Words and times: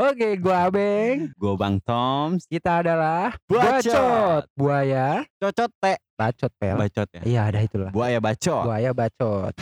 Oke, 0.00 0.40
gua 0.40 0.72
Abeng. 0.72 1.36
Gue 1.36 1.54
Bang 1.60 1.76
Toms. 1.84 2.48
Kita 2.48 2.80
adalah 2.80 3.36
Bacot. 3.44 4.48
Buaya 4.56 5.20
Cocot 5.36 5.68
teh. 5.76 6.00
bacot 6.16 6.52
pel. 6.56 6.76
Bacot 6.80 7.08
ya. 7.12 7.22
Iya, 7.28 7.40
ada 7.52 7.60
itulah. 7.60 7.92
Buaya 7.92 8.24
bacot. 8.24 8.64
Buaya 8.64 8.96
bacot. 8.96 9.52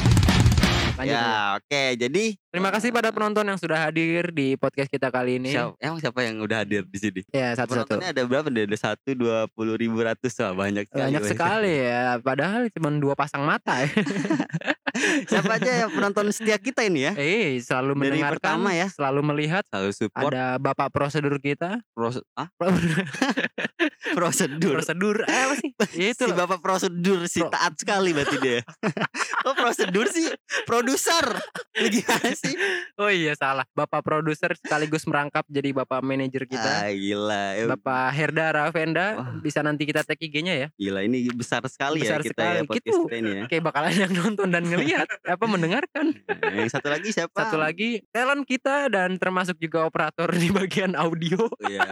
Lanjut, 0.99 1.15
ya. 1.15 1.55
Oke 1.55 1.95
jadi 1.95 2.35
Terima 2.49 2.75
kasih 2.75 2.91
pada 2.91 3.15
penonton 3.15 3.47
yang 3.47 3.55
sudah 3.55 3.87
hadir 3.87 4.35
di 4.35 4.59
podcast 4.59 4.91
kita 4.91 5.15
kali 5.15 5.39
ini. 5.39 5.55
siapa, 5.55 5.79
emang 5.79 6.03
siapa 6.03 6.27
yang 6.27 6.43
udah 6.43 6.67
hadir 6.67 6.83
di 6.83 6.99
sini? 6.99 7.21
Ya, 7.31 7.55
satu-satu. 7.55 7.87
Penontonnya 7.95 8.11
ada 8.11 8.23
berapa? 8.27 8.49
Ada 8.51 8.79
satu 8.79 9.15
dua 9.15 9.47
puluh 9.53 9.79
ribu 9.79 10.03
ratus 10.03 10.35
Wah, 10.43 10.67
banyak 10.67 10.91
sekali. 10.91 11.03
Banyak 11.07 11.23
sekali 11.29 11.75
ya, 11.87 12.19
padahal 12.19 12.67
cuma 12.75 12.91
dua 12.99 13.15
pasang 13.15 13.47
mata 13.47 13.85
ya. 13.85 13.91
siapa 15.25 15.57
aja 15.57 15.71
yang 15.83 15.91
penonton 15.91 16.29
setia 16.29 16.57
kita 16.57 16.83
ini 16.83 17.05
ya? 17.05 17.13
Eh, 17.15 17.59
selalu 17.59 17.93
Dari 17.93 18.01
mendengarkan, 18.17 18.35
pertama 18.59 18.71
ya. 18.73 18.87
selalu 18.89 19.21
melihat. 19.25 19.63
Selalu 19.67 19.91
support 19.93 20.33
Ada 20.33 20.57
bapak 20.57 20.89
prosedur 20.89 21.35
kita. 21.39 21.81
pros 21.93 22.19
ah 22.35 22.49
prosedur. 24.15 24.75
prosedur 24.75 25.17
eh, 25.25 25.43
apa 25.45 25.55
sih? 25.57 25.71
Ya 25.99 26.09
itu 26.13 26.25
si 26.25 26.31
loh. 26.31 26.37
bapak 26.37 26.59
prosedur 26.59 27.21
si 27.27 27.41
Pro- 27.41 27.51
taat 27.51 27.75
sekali 27.77 28.11
berarti 28.13 28.37
dia. 28.39 28.61
Kok 29.43 29.55
prosedur 29.63 30.07
sih? 30.07 30.27
Produser. 30.65 31.27
Gimana 31.75 32.31
sih? 32.33 32.55
Oh 32.97 33.09
iya 33.09 33.35
salah. 33.35 33.67
Bapak 33.73 34.03
produser 34.03 34.55
sekaligus 34.55 35.05
merangkap 35.05 35.45
jadi 35.49 35.73
bapak 35.73 36.01
manajer 36.01 36.45
kita. 36.45 36.87
Ah, 36.87 36.91
gila. 36.91 37.45
Bapak 37.69 38.11
Herda 38.13 38.47
Ravenda 38.51 39.07
Wah. 39.17 39.29
bisa 39.39 39.61
nanti 39.61 39.85
kita 39.85 40.03
tag 40.03 40.19
IG-nya 40.19 40.55
ya. 40.57 40.69
Gila 40.75 41.01
ini 41.03 41.27
besar 41.31 41.63
sekali 41.67 42.03
Besar 42.03 42.21
ya 42.21 42.25
kita 42.25 42.43
ya 42.43 42.51
sekali. 42.57 42.69
podcast 42.69 42.87
Gitu. 42.89 43.01
kita 43.05 43.17
ini 43.17 43.31
ya. 43.31 43.45
Kayak 43.47 43.65
bakalan 43.65 43.95
yang 43.97 44.13
nonton 44.15 44.49
dan 44.49 44.65
ngelihat 44.89 45.09
apa 45.29 45.45
mendengarkan. 45.45 46.07
Nah, 46.25 46.53
yang 46.55 46.71
satu 46.71 46.89
lagi 46.89 47.09
siapa? 47.11 47.37
Satu 47.37 47.57
lagi 47.57 48.01
talent 48.09 48.43
kita 48.43 48.89
dan 48.89 49.17
termasuk 49.17 49.57
juga 49.57 49.85
operator 49.85 50.33
di 50.33 50.49
bagian 50.49 50.97
audio. 50.97 51.49
Ya. 51.69 51.85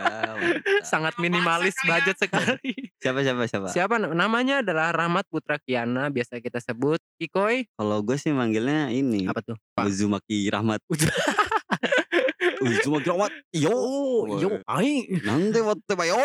Sangat 0.82 1.16
minimalis 1.16 1.76
budget 1.82 2.16
sekali. 2.16 2.72
siapa 2.96 3.20
siapa 3.20 3.44
siapa? 3.44 3.68
Siapa 3.68 3.94
namanya 4.00 4.64
adalah 4.64 4.90
Rahmat 4.90 5.28
Putra 5.28 5.60
Kiana 5.60 6.08
biasa 6.08 6.40
kita 6.40 6.58
sebut 6.58 6.98
Kikoy. 7.16 7.68
Kalau 7.76 8.00
gue 8.00 8.16
sih 8.16 8.32
manggilnya 8.32 8.88
ini 8.88 9.28
Apa 9.28 9.44
tuh? 9.44 9.56
Uzumaki 9.76 10.48
Rahmat. 10.48 10.80
Uzu- 10.88 11.08
Uzumaki 12.66 13.06
Rahmat. 13.06 13.32
Yo. 13.52 13.72
Oh, 13.72 14.40
yo, 14.40 14.60
ai. 14.64 15.04
Nanti 15.22 15.60
waktu 15.60 15.92
bayo. 15.92 16.16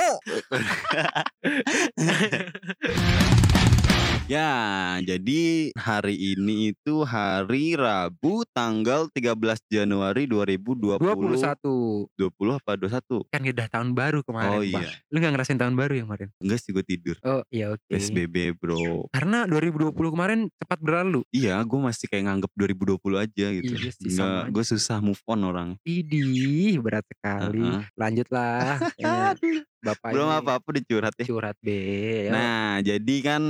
Ya, 4.31 4.95
jadi 5.03 5.75
hari 5.75 6.15
ini 6.15 6.71
itu 6.71 7.03
hari 7.03 7.75
Rabu 7.75 8.47
tanggal 8.55 9.11
13 9.11 9.35
Januari 9.67 10.23
2020. 10.23 11.03
21 11.03 12.07
20 12.15 12.55
apa 12.55 12.71
21? 12.79 13.27
kan 13.27 13.43
udah 13.43 13.67
tahun 13.67 13.91
baru 13.91 14.23
kemarin. 14.23 14.55
Oh 14.55 14.63
iya. 14.63 14.87
Lu 15.11 15.19
gak 15.19 15.35
ngerasain 15.35 15.59
tahun 15.59 15.75
baru 15.75 15.99
ya 15.99 16.03
kemarin? 16.07 16.27
Enggak 16.39 16.63
sih 16.63 16.71
gue 16.71 16.79
tidur. 16.79 17.19
Oh 17.27 17.43
iya 17.51 17.75
oke. 17.75 17.91
PSBB, 17.91 18.55
Bro. 18.55 19.11
Karena 19.11 19.43
2020 19.51 19.91
kemarin 19.91 20.47
cepat 20.55 20.79
berlalu. 20.79 21.27
Iya, 21.35 21.59
gue 21.67 21.79
masih 21.91 22.07
kayak 22.07 22.23
nganggep 22.31 22.51
2020 22.55 23.19
aja 23.19 23.45
gitu. 23.51 23.73
Iya 23.75 23.91
sih, 23.91 24.15
gue 24.47 24.63
susah 24.63 25.03
move 25.03 25.19
on 25.27 25.43
orang. 25.43 25.69
Idih, 25.83 26.79
berat 26.79 27.03
sekali. 27.03 27.67
Heeh. 27.67 27.83
Lanjutlah. 27.99 28.79
Ya, 29.01 29.33
Bapak 29.81 30.13
Belum 30.13 30.29
apa-apa 30.29 30.69
dicurhat 30.71 31.17
ya. 31.17 31.25
curhat 31.25 31.57
be. 31.57 31.77
Ya. 32.25 32.31
Nah, 32.31 32.69
jadi 32.79 33.15
kan 33.19 33.41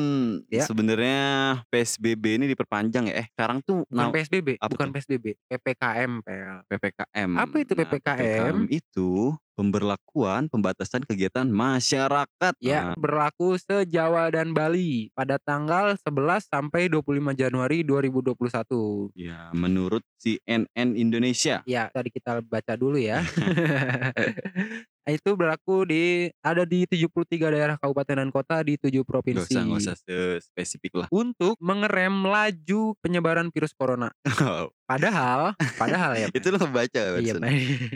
Ya. 0.48 0.64
sebenarnya 0.64 1.20
PSBB 1.68 2.40
ini 2.40 2.46
diperpanjang 2.48 3.08
ya. 3.08 3.20
Eh, 3.20 3.28
sekarang 3.32 3.60
tuh 3.60 3.84
bukan 3.86 4.00
nah, 4.00 4.10
PSBB, 4.10 4.56
apa 4.56 4.72
bukan 4.72 4.88
tuh? 4.88 4.94
PSBB, 4.96 5.26
PPKM, 5.46 6.12
PL. 6.24 6.58
PPKM. 6.66 7.30
Apa 7.36 7.56
itu 7.58 7.72
Nah, 7.72 7.80
PPKM? 7.84 8.56
itu 8.70 9.12
pemberlakuan 9.54 10.48
pembatasan 10.48 11.04
kegiatan 11.04 11.46
masyarakat. 11.46 12.54
Ya, 12.58 12.82
Nah, 12.82 12.96
berlaku 12.96 13.54
se-Jawa 13.56 14.32
dan 14.32 14.52
Bali 14.52 15.12
pada 15.12 15.36
tanggal 15.38 15.94
11 15.96 16.48
sampai 16.48 16.88
25 16.88 17.36
Januari 17.36 17.84
2021. 17.84 19.12
ya, 19.14 19.52
menurut 19.52 20.02
CNN 20.18 20.96
Indonesia. 20.96 21.62
Ya, 21.64 21.92
tadi 21.92 22.10
kita 22.10 22.40
baca 22.40 22.74
dulu 22.74 22.98
ya. 22.98 23.22
itu 25.10 25.34
berlaku 25.34 25.90
di 25.90 26.30
ada 26.46 26.62
di 26.62 26.86
73 26.86 27.50
daerah 27.50 27.76
kabupaten 27.82 28.22
dan 28.22 28.30
kota 28.30 28.62
di 28.62 28.78
7 28.78 29.02
Gak 29.02 29.08
provinsi. 29.08 29.54
usah, 29.58 29.64
gak 29.66 29.80
usah 29.82 29.96
spesifik 30.42 30.94
lah. 31.02 31.08
Untuk 31.10 31.58
mengerem 31.58 32.26
laju 32.28 32.94
penyebaran 33.02 33.50
virus 33.50 33.74
corona. 33.74 34.14
Padahal, 34.92 35.42
padahal 35.76 36.12
ya. 36.14 36.28
itu 36.36 36.48
lo 36.50 36.60
baca 36.68 37.00
Iya. 37.16 37.40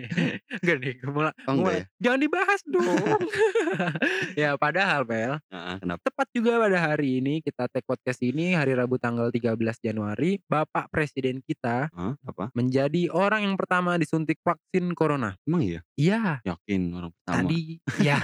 Enggak 0.63 0.77
nih, 0.79 0.93
gue 0.95 1.11
mulai, 1.11 1.33
Oh, 1.43 1.51
enggak 1.51 1.59
mulai- 1.59 1.85
jangan 1.99 2.19
dibahas 2.19 2.61
dong. 2.63 2.85
ya, 4.41 4.55
padahal, 4.55 5.01
Bel, 5.03 5.33
Nah, 5.45 5.75
kenapa? 5.77 5.99
tepat 6.01 6.27
juga 6.31 6.51
pada 6.57 6.77
hari 6.81 7.19
ini 7.19 7.39
kita 7.39 7.67
take 7.67 7.83
podcast 7.83 8.21
ini 8.21 8.55
hari 8.55 8.71
Rabu 8.73 8.95
tanggal 8.95 9.27
13 9.27 9.55
Januari, 9.81 10.39
Bapak 10.41 10.87
Presiden 10.87 11.41
kita 11.41 11.91
Hah? 11.91 12.15
Apa? 12.21 12.47
menjadi 12.53 13.11
orang 13.11 13.43
yang 13.43 13.55
pertama 13.55 13.95
disuntik 13.95 14.39
vaksin 14.39 14.95
corona. 14.95 15.35
Emang 15.43 15.61
iya? 15.61 15.81
Iya, 15.95 16.39
Yakin 16.41 16.81
orang 16.93 17.11
pertama. 17.11 17.35
tadi 17.41 17.61
ya. 17.99 18.19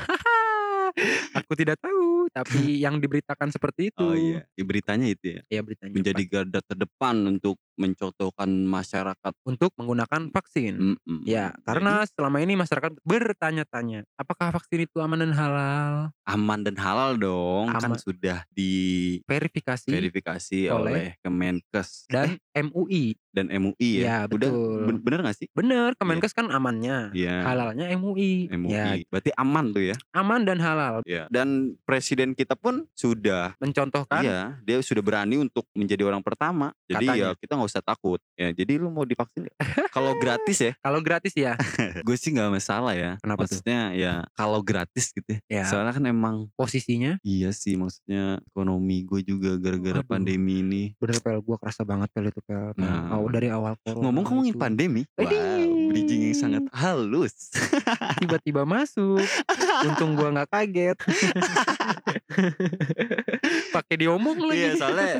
Aku 1.33 1.55
tidak 1.55 1.79
tahu, 1.79 2.27
tapi 2.29 2.83
yang 2.83 2.99
diberitakan 2.99 3.47
seperti 3.47 3.89
itu. 3.89 4.03
Oh 4.03 4.11
iya, 4.11 4.43
di 4.51 4.59
beritanya 4.61 5.07
itu 5.07 5.39
ya. 5.39 5.41
Ya 5.47 5.61
beritanya 5.63 5.95
Menjadi 5.95 6.23
garda 6.27 6.59
terdepan 6.59 7.15
untuk 7.31 7.55
mencontohkan 7.81 8.45
masyarakat. 8.47 9.33
untuk 9.41 9.73
menggunakan 9.75 10.29
vaksin. 10.29 10.73
Mm-mm. 10.77 11.25
Ya, 11.25 11.55
karena 11.65 12.05
selama 12.05 12.37
ini 12.39 12.53
masyarakat 12.53 12.93
bertanya-tanya, 13.01 14.05
apakah 14.15 14.53
vaksin 14.53 14.85
itu 14.85 15.01
aman 15.01 15.17
dan 15.19 15.33
halal? 15.33 15.93
Aman 16.23 16.61
dan 16.61 16.77
halal 16.77 17.17
dong, 17.17 17.73
kan 17.73 17.89
Aman. 17.89 17.97
sudah 17.97 18.45
Verifikasi 19.25 19.87
diverifikasi 19.87 20.59
oleh 20.69 20.91
oleh, 20.91 21.07
Kemenkes 21.19 22.05
dan 22.07 22.37
MUI. 22.53 23.15
dan 23.31 23.47
MUI 23.47 24.03
Ya, 24.03 24.03
ya. 24.03 24.17
Udah 24.27 24.51
betul. 24.51 24.83
ben- 24.85 25.01
bener 25.01 25.19
gak 25.23 25.37
sih? 25.39 25.47
Bener, 25.55 25.95
Kemenkes 25.95 26.35
kan 26.35 26.51
amannya. 26.51 27.15
Iya. 27.15 27.47
Halalnya 27.47 27.87
MUI. 27.95 28.51
MUI. 28.51 28.71
Ya, 28.71 28.99
Berarti 29.07 29.31
aman 29.35 29.71
tuh 29.71 29.83
ya. 29.87 29.95
aman 30.11 30.43
dan 30.43 30.59
halal. 30.59 30.99
Ya. 31.07 31.25
Dan 31.31 31.79
presiden 31.81 32.35
kita 32.35 32.53
pun 32.53 32.85
sudah 32.93 33.55
Mencontohkan 33.57 34.21
Iya, 34.21 34.41
dia 34.61 34.77
sudah 34.81 34.99
berani 34.99 35.39
untuk 35.39 35.63
menjadi 35.71 36.03
orang 36.03 36.19
pertama. 36.19 36.75
Jadi 36.85 37.07
Katanya. 37.07 37.31
ya 37.31 37.39
kita 37.39 37.53
nggak 37.55 37.70
usah 37.71 37.83
takut. 37.83 38.19
Ya, 38.35 38.51
jadi 38.51 38.75
lu 38.77 38.91
mau 38.91 39.07
divaksin 39.07 39.47
kalau 39.95 40.15
gratis 40.19 40.57
ya, 40.59 40.71
kalau 40.83 40.99
gratis 40.99 41.33
ya. 41.45 41.55
gue 42.03 42.15
sih 42.19 42.35
nggak 42.35 42.51
masalah 42.51 42.93
ya. 42.93 43.15
Kenapa 43.23 43.47
tuh? 43.47 43.57
maksudnya 43.57 43.81
ya 43.95 44.13
kalau 44.35 44.59
gratis 44.59 45.15
gitu. 45.15 45.39
ya. 45.47 45.63
Ya. 45.63 45.65
Soalnya 45.67 45.95
kan 45.95 46.05
emang 46.05 46.35
Posisinya 46.57 47.17
iya 47.23 47.49
sih 47.55 47.79
maksudnya 47.79 48.43
ekonomi 48.51 49.07
gue 49.07 49.21
juga 49.23 49.55
gara-gara 49.57 50.03
pandemi 50.03 50.61
ini. 50.61 50.83
bener 50.99 51.23
pel 51.23 51.39
gua 51.41 51.57
kerasa 51.57 51.87
banget 51.87 52.11
pel 52.11 52.29
itu 52.29 52.41
pel. 52.43 52.75
pel. 52.75 52.83
Nah. 52.83 53.23
Dari 53.31 53.47
awal 53.47 53.79
corona 53.79 54.03
Ngomong 54.11 54.25
ngomongin 54.27 54.55
pandemi, 54.57 55.01
wow. 55.15 55.25
Bridging 55.91 56.31
yang 56.31 56.37
sangat 56.39 56.63
halus. 56.71 57.51
tiba-tiba 58.23 58.63
masuk. 58.63 59.19
Untung 59.83 60.15
gua 60.15 60.31
nggak 60.31 60.49
kaget. 60.49 60.97
Pakai 63.75 63.95
diomong 63.99 64.39
lagi. 64.47 64.57
Iya, 64.63 64.71
soalnya 64.79 65.11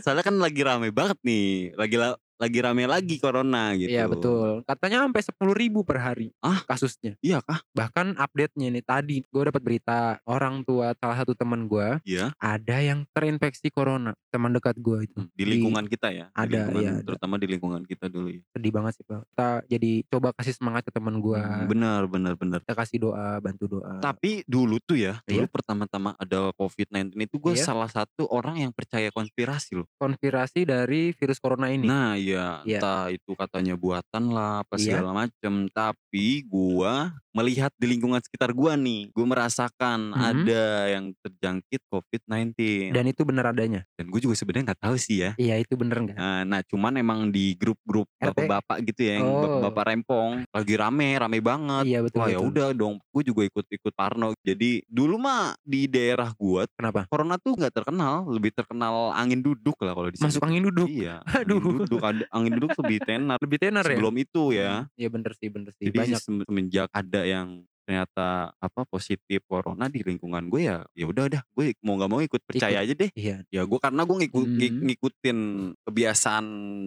soalnya 0.00 0.24
kan 0.24 0.36
lagi 0.40 0.60
rame 0.64 0.88
banget 0.88 1.20
nih, 1.20 1.76
lagi 1.76 1.96
la- 2.00 2.18
lagi 2.34 2.58
rame 2.58 2.84
lagi 2.84 3.16
corona 3.16 3.72
gitu. 3.72 3.88
Iya 3.88 4.04
betul. 4.06 4.62
Katanya 4.64 5.02
sampai 5.02 5.22
sepuluh 5.22 5.54
ribu 5.54 5.82
per 5.82 5.98
hari 5.98 6.34
Ah? 6.38 6.60
kasusnya. 6.64 7.14
Iya 7.20 7.40
kah? 7.40 7.62
Bahkan 7.72 8.16
update-nya 8.16 8.68
nih 8.70 8.82
tadi 8.82 9.16
gue 9.22 9.42
dapat 9.44 9.60
berita 9.60 9.98
orang 10.24 10.62
tua 10.62 10.92
salah 10.94 11.16
satu 11.16 11.32
teman 11.32 11.64
gue 11.64 12.02
Iya. 12.04 12.34
ada 12.36 12.76
yang 12.78 13.06
terinfeksi 13.10 13.68
corona 13.68 14.12
teman 14.28 14.50
dekat 14.50 14.76
gue 14.76 14.98
itu. 15.04 15.20
Di 15.30 15.44
lingkungan 15.44 15.86
kita 15.86 16.10
ya. 16.10 16.26
Di 16.28 16.36
Ada, 16.36 16.60
iya, 16.74 16.90
ada. 16.92 17.04
terutama 17.04 17.34
di 17.36 17.46
lingkungan 17.46 17.82
kita 17.82 18.06
dulu 18.08 18.28
ya. 18.30 18.42
Sedih 18.50 18.70
banget 18.70 18.92
sih 18.96 19.04
pak. 19.04 19.22
Kita 19.24 19.48
jadi 19.66 19.92
coba 20.06 20.28
kasih 20.34 20.54
semangat 20.54 20.82
ke 20.82 20.92
teman 20.92 21.18
gue. 21.18 21.38
Hmm, 21.38 21.66
Benar, 21.66 22.06
benar, 22.06 22.34
benar. 22.34 22.58
Kita 22.60 22.74
kasih 22.74 22.98
doa, 23.00 23.38
bantu 23.38 23.78
doa. 23.78 23.98
Tapi 24.00 24.42
dulu 24.44 24.76
tuh 24.78 24.98
ya, 24.98 25.22
dulu 25.24 25.46
Iya. 25.46 25.50
pertama-tama 25.50 26.14
ada 26.16 26.50
COVID-19 26.54 27.14
itu 27.20 27.36
gue 27.38 27.54
Iya. 27.54 27.64
salah 27.64 27.88
satu 27.88 28.26
orang 28.26 28.58
yang 28.58 28.72
percaya 28.72 29.08
konspirasi 29.08 29.78
loh. 29.78 29.86
Konspirasi 29.96 30.64
dari 30.64 31.12
virus 31.12 31.38
corona 31.38 31.70
ini. 31.70 31.86
Nah, 31.86 32.16
ya 32.26 32.64
Iya. 32.64 32.78
entah 32.78 33.04
itu 33.10 33.30
katanya 33.34 33.74
buatan 33.74 34.24
lah 34.28 34.64
apa 34.64 34.74
Iya. 34.74 34.84
segala 34.96 35.10
macem. 35.12 35.68
Tapi 35.68 36.26
gua 36.44 37.12
melihat 37.30 37.74
di 37.74 37.90
lingkungan 37.90 38.22
sekitar 38.22 38.54
gua 38.54 38.74
nih, 38.74 39.10
gue 39.10 39.26
merasakan 39.26 40.14
Mhm. 40.14 40.22
ada 40.22 40.64
yang 40.88 41.04
terjangkit 41.18 41.82
COVID-19. 41.90 42.54
Dan 42.90 43.04
itu 43.04 43.22
benar 43.22 43.50
adanya. 43.50 43.82
Dan 43.94 44.06
gue 44.06 44.20
juga 44.20 44.34
sebenarnya 44.34 44.70
nggak 44.70 44.80
tahu 44.80 44.94
sih 44.94 45.16
ya. 45.20 45.30
Iya 45.34 45.58
itu 45.58 45.74
bener 45.74 45.98
nggak? 45.98 46.14
Nah, 46.14 46.40
nah, 46.44 46.60
cuman 46.62 46.94
emang 46.94 47.28
di 47.28 47.54
grup-grup 47.54 48.06
RT? 48.16 48.38
bapak-bapak 48.38 48.76
gitu 48.86 49.00
ya, 49.02 49.12
yang 49.18 49.26
Oh. 49.26 49.42
bapak-bapak 49.42 49.84
rempong 49.84 50.30
lagi 50.46 50.74
rame, 50.74 51.08
rame 51.16 51.38
banget. 51.40 51.84
Iya 51.84 51.98
betul. 52.00 52.18
Wah 52.22 52.28
ya 52.28 52.38
betul. 52.38 52.48
udah 52.48 52.68
dong, 52.72 52.94
gue 53.02 53.22
juga 53.24 53.42
ikut-ikut 53.44 53.92
Parno. 53.92 54.28
Jadi 54.40 54.70
dulu 54.86 55.18
mah 55.18 55.58
di 55.60 55.86
daerah 55.86 56.30
gua 56.32 56.70
Kenapa? 56.70 57.10
corona 57.10 57.34
tuh 57.36 57.54
nggak 57.54 57.74
terkenal, 57.74 58.26
lebih 58.28 58.54
terkenal 58.54 59.10
angin 59.10 59.42
duduk 59.42 59.74
lah 59.80 59.90
kalau 59.92 60.06
di 60.06 60.16
sini. 60.16 60.26
Masuk 60.30 60.42
angin 60.44 60.62
duduk. 60.64 60.86
Iya. 60.86 61.18
Aduh. 61.42 61.58
Angin 61.58 61.78
duduk. 61.82 61.98
Ada 62.14 62.24
angin 62.30 62.52
duduk 62.56 62.72
lebih 62.84 62.98
tenar. 63.02 63.36
Lebih 63.42 63.58
tenar 63.58 63.84
ya? 63.84 63.96
Sebelum 63.96 64.14
itu 64.16 64.42
ya. 64.52 64.70
Iya 64.94 65.08
bener 65.10 65.32
sih 65.38 65.48
bener 65.50 65.70
sih, 65.74 65.86
Jadi 65.88 65.98
banyak. 65.98 66.20
sem 66.22 66.34
semenjak 66.46 66.88
ada 66.94 67.22
yang 67.26 67.48
ternyata 67.84 68.48
apa 68.56 68.88
positif 68.88 69.44
corona 69.44 69.92
di 69.92 70.00
lingkungan 70.00 70.48
gue 70.48 70.72
ya, 70.72 70.88
ya 70.96 71.04
udah 71.04 71.28
udah 71.28 71.42
gue 71.44 71.76
mau 71.84 72.00
nggak 72.00 72.08
mau 72.08 72.24
ikut 72.24 72.40
percaya 72.48 72.80
Ikut. 72.80 72.84
aja 72.88 72.94
deh. 72.96 73.10
Iya. 73.12 73.36
Ya 73.52 73.60
gue 73.60 73.76
karena 73.76 74.08
gue 74.08 74.16
ngikut 74.24 74.48
ngi 74.48 74.68
Mhm. 74.72 74.80
ngikutin 74.88 75.38
kebiasaan 75.84 76.44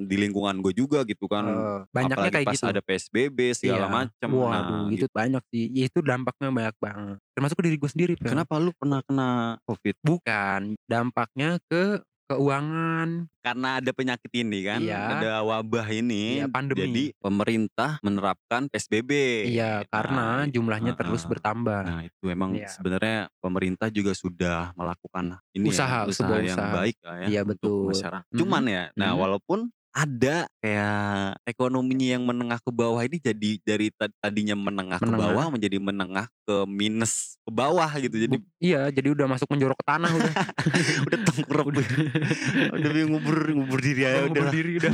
di 0.10 0.16
lingkungan 0.18 0.58
gue 0.60 0.74
juga 0.74 1.06
gitu 1.06 1.30
kan. 1.30 1.46
Eee, 1.46 1.78
banyaknya 1.94 2.18
Apalagi 2.18 2.34
kayak 2.34 2.48
pas 2.50 2.58
gitu. 2.58 2.66
ada 2.66 2.82
PSBB 2.82 3.40
segala 3.54 3.86
Iya. 3.86 3.94
macam. 3.94 4.30
Waduh 4.34 4.50
Nah, 4.50 4.90
itu 4.90 5.06
banyak 5.14 5.44
sih, 5.54 5.64
ya 5.70 5.86
itu 5.86 6.00
dampaknya 6.02 6.50
banyak 6.50 6.76
banget. 6.82 7.18
Termasuk 7.38 7.56
ke 7.56 7.64
diri 7.70 7.78
gue 7.78 7.92
sendiri, 7.94 8.14
Pel. 8.18 8.34
Kenapa 8.34 8.54
lu 8.58 8.74
pernah 8.74 9.00
kena 9.06 9.30
Covid? 9.70 9.96
Bukan, 10.02 10.62
dampaknya 10.90 11.62
ke 11.70 12.02
keuangan. 12.28 13.32
Karena 13.40 13.80
ada 13.80 13.92
penyakit 13.96 14.28
ini 14.36 14.60
kan, 14.68 14.84
Iya. 14.84 15.00
ada 15.18 15.32
wabah 15.42 15.88
ini. 15.90 16.44
Iya, 16.44 16.48
pandemi. 16.52 16.84
Jadi 16.84 17.04
pemerintah 17.18 17.96
menerapkan 18.04 18.68
PSBB. 18.68 19.12
Iya, 19.48 19.88
karena 19.88 20.44
Nah, 20.44 20.52
jumlahnya 20.52 20.94
terus 20.94 21.24
heeh. 21.24 21.32
bertambah. 21.32 21.82
Nah 21.88 22.02
itu 22.04 22.24
emang 22.28 22.52
Iya. 22.54 22.68
sebenarnya 22.68 23.32
pemerintah 23.40 23.88
juga 23.88 24.12
sudah 24.12 24.76
melakukan 24.76 25.40
ini 25.56 25.72
Usaha, 25.72 26.04
ya, 26.04 26.12
usaha 26.12 26.28
sebuah 26.28 26.40
yang 26.44 26.60
usaha. 26.60 26.74
baik 26.76 26.98
lah 27.02 27.16
ya 27.24 27.28
Iya, 27.32 27.42
betul. 27.48 27.88
masyarakat. 27.90 28.28
Mhm, 28.28 28.40
Cuman 28.44 28.64
ya, 28.68 28.84
nah 28.94 29.12
mhm. 29.16 29.20
walaupun 29.24 29.60
ada 29.98 30.46
kayak 30.62 31.42
ekonominya 31.50 32.08
yang 32.14 32.22
menengah 32.22 32.62
ke 32.62 32.70
bawah 32.70 33.02
ini 33.02 33.18
jadi 33.18 33.50
dari 33.66 33.90
ta- 33.90 34.14
tadinya 34.22 34.54
menengah, 34.54 35.02
ke 35.02 35.10
Menengah. 35.10 35.34
bawah 35.34 35.46
menjadi 35.50 35.78
menengah 35.82 36.30
ke 36.46 36.56
minus 36.70 37.42
ke 37.42 37.50
bawah 37.50 37.90
gitu. 37.98 38.14
Jadi 38.14 38.38
Bu 38.38 38.46
iya, 38.62 38.94
jadi 38.94 39.18
udah 39.18 39.26
masuk 39.26 39.50
menjorok 39.50 39.74
ke 39.82 39.86
tanah 39.90 40.12
udah. 40.14 40.34
udah 41.10 41.20
tengkurap 41.26 41.66
Udah. 41.74 41.86
udah 42.78 42.90
ngubur 43.10 43.38
ngubur 43.50 43.80
diri 43.82 44.06
aja 44.06 44.30
udah 44.30 44.38
lah. 44.38 44.52
berdiri 44.54 44.72
udah. 44.78 44.94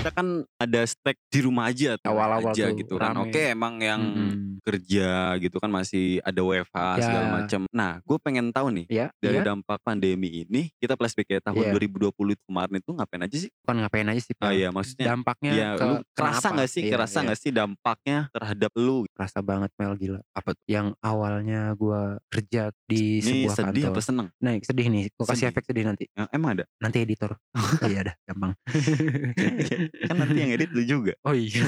Kita 0.00 0.10
kan 0.10 0.26
ada 0.56 0.80
stack 0.82 1.20
di 1.28 1.40
rumah 1.40 1.68
aja 1.68 2.00
Awal-awal 2.00 2.50
aja 2.50 2.66
tuh, 2.66 2.76
gitu 2.78 2.94
kan 2.96 3.12
oke 3.18 3.42
emang 3.46 3.74
yang 3.78 4.00
Mhm. 4.00 4.48
kerja 4.60 5.08
gitu 5.36 5.56
kan 5.56 5.68
masih 5.68 6.20
ada 6.20 6.36
WFH 6.38 6.76
segala 6.98 7.20
Ya. 7.22 7.32
macam 7.34 7.60
nah 7.70 7.92
gue 7.98 8.18
pengen 8.18 8.48
tahu 8.48 8.68
nih 8.70 8.86
Iya, 8.88 9.06
dari 9.18 9.36
iya. 9.36 9.44
dampak 9.46 9.80
pandemi 9.80 10.42
ini 10.42 10.72
kita 10.74 10.94
flashback 10.94 11.28
kayak 11.28 11.44
tahun 11.44 11.60
Iya. 11.62 11.72
2020 11.74 12.08
itu 12.30 12.44
kemarin 12.44 12.74
itu 12.74 12.90
ngapain 12.90 13.22
aja 13.22 13.36
sih 13.38 13.50
Bukan 13.60 13.76
ngapain 13.78 14.06
aja 14.06 14.20
sih, 14.20 14.32
ah 14.38 14.52
iya 14.52 14.68
maksudnya 14.68 15.06
Dampaknya 15.06 15.52
ya 15.52 15.68
ke 15.74 15.84
lu 15.84 15.94
kerasa 16.10 16.46
nggak 16.50 16.70
sih 16.70 16.82
Iya, 16.82 16.90
kerasa 16.90 17.12
iya. 17.14 17.24
nggak 17.26 17.38
sih 17.38 17.50
dampaknya 17.50 18.18
terhadap 18.30 18.72
lu 18.74 18.96
Kerasa 19.10 19.38
banget 19.40 19.70
Mel, 19.76 19.92
gila. 19.96 20.20
apa 20.30 20.48
tuh 20.50 20.64
Yang 20.66 20.86
awalnya 21.00 21.60
gua 21.74 22.00
kerja 22.26 22.62
di 22.82 23.20
ini 23.20 23.44
sebuah 23.44 23.54
sedih 23.54 23.84
kantor. 23.84 23.92
apa 23.92 24.00
seneng 24.02 24.28
Nah, 24.38 24.52
sedih 24.58 24.86
nih, 24.88 25.04
gua 25.14 25.26
kasih 25.26 25.46
efek 25.46 25.64
sedih 25.66 25.84
nanti. 25.84 26.04
Ya, 26.10 26.24
emang 26.30 26.56
ada 26.56 26.64
Nanti 26.78 26.96
editor. 27.00 27.36
iya 27.90 28.00
dah, 28.02 28.14
gampang. 28.24 28.52
kan 30.06 30.16
nanti 30.16 30.38
yang 30.38 30.52
edit 30.52 30.70
lu 30.70 30.82
juga 30.82 31.12
Oh 31.22 31.32
iya. 31.32 31.62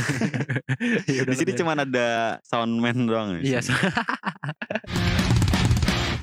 Ya 1.13 1.23
udah 1.23 1.33
di 1.33 1.39
sini 1.39 1.53
cuma 1.55 1.73
ada 1.75 2.09
soundman 2.43 2.97
doang 3.05 3.39
di 3.39 3.51
Iya. 3.51 3.61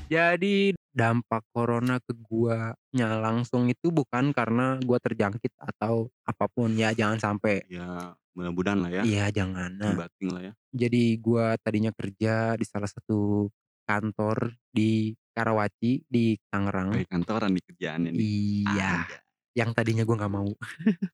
Jadi 0.09 0.73
dampak 0.89 1.45
corona 1.53 2.01
ke 2.01 2.17
guanya 2.17 3.09
langsung 3.15 3.69
itu 3.69 3.93
bukan 3.93 4.33
karena 4.33 4.81
gua 4.81 4.97
terjangkit 4.97 5.53
atau 5.55 6.09
apa 6.25 6.49
pun 6.49 6.73
ya 6.73 6.91
jangan 6.91 7.21
sampai. 7.21 7.61
ya 7.69 8.17
mudah-mudahan 8.33 8.79
lah 8.79 8.91
ya 8.91 9.01
Iya 9.03 9.25
jangan. 9.31 9.69
Nah, 9.75 9.93
bating 9.95 10.29
lah 10.31 10.41
ya 10.41 10.53
jadi 10.69 11.03
gua 11.17 11.57
tadinya 11.57 11.89
kerja 11.91 12.53
di 12.53 12.65
salah 12.65 12.89
satu 12.89 13.49
kantor 13.83 14.53
di 14.69 15.13
Karawaci 15.29 16.03
di 16.05 16.35
Tangerang. 16.45 16.93
kayak 16.93 17.09
kantoran 17.09 17.53
di 17.53 17.61
kerjaannya 17.63 18.09
nih 18.11 18.21
Iya, 18.65 18.91
Anjay. 19.05 19.19
Yang 19.59 19.75
tadinya 19.75 20.07
gua 20.07 20.15
nggak 20.23 20.33
mau. 20.33 20.49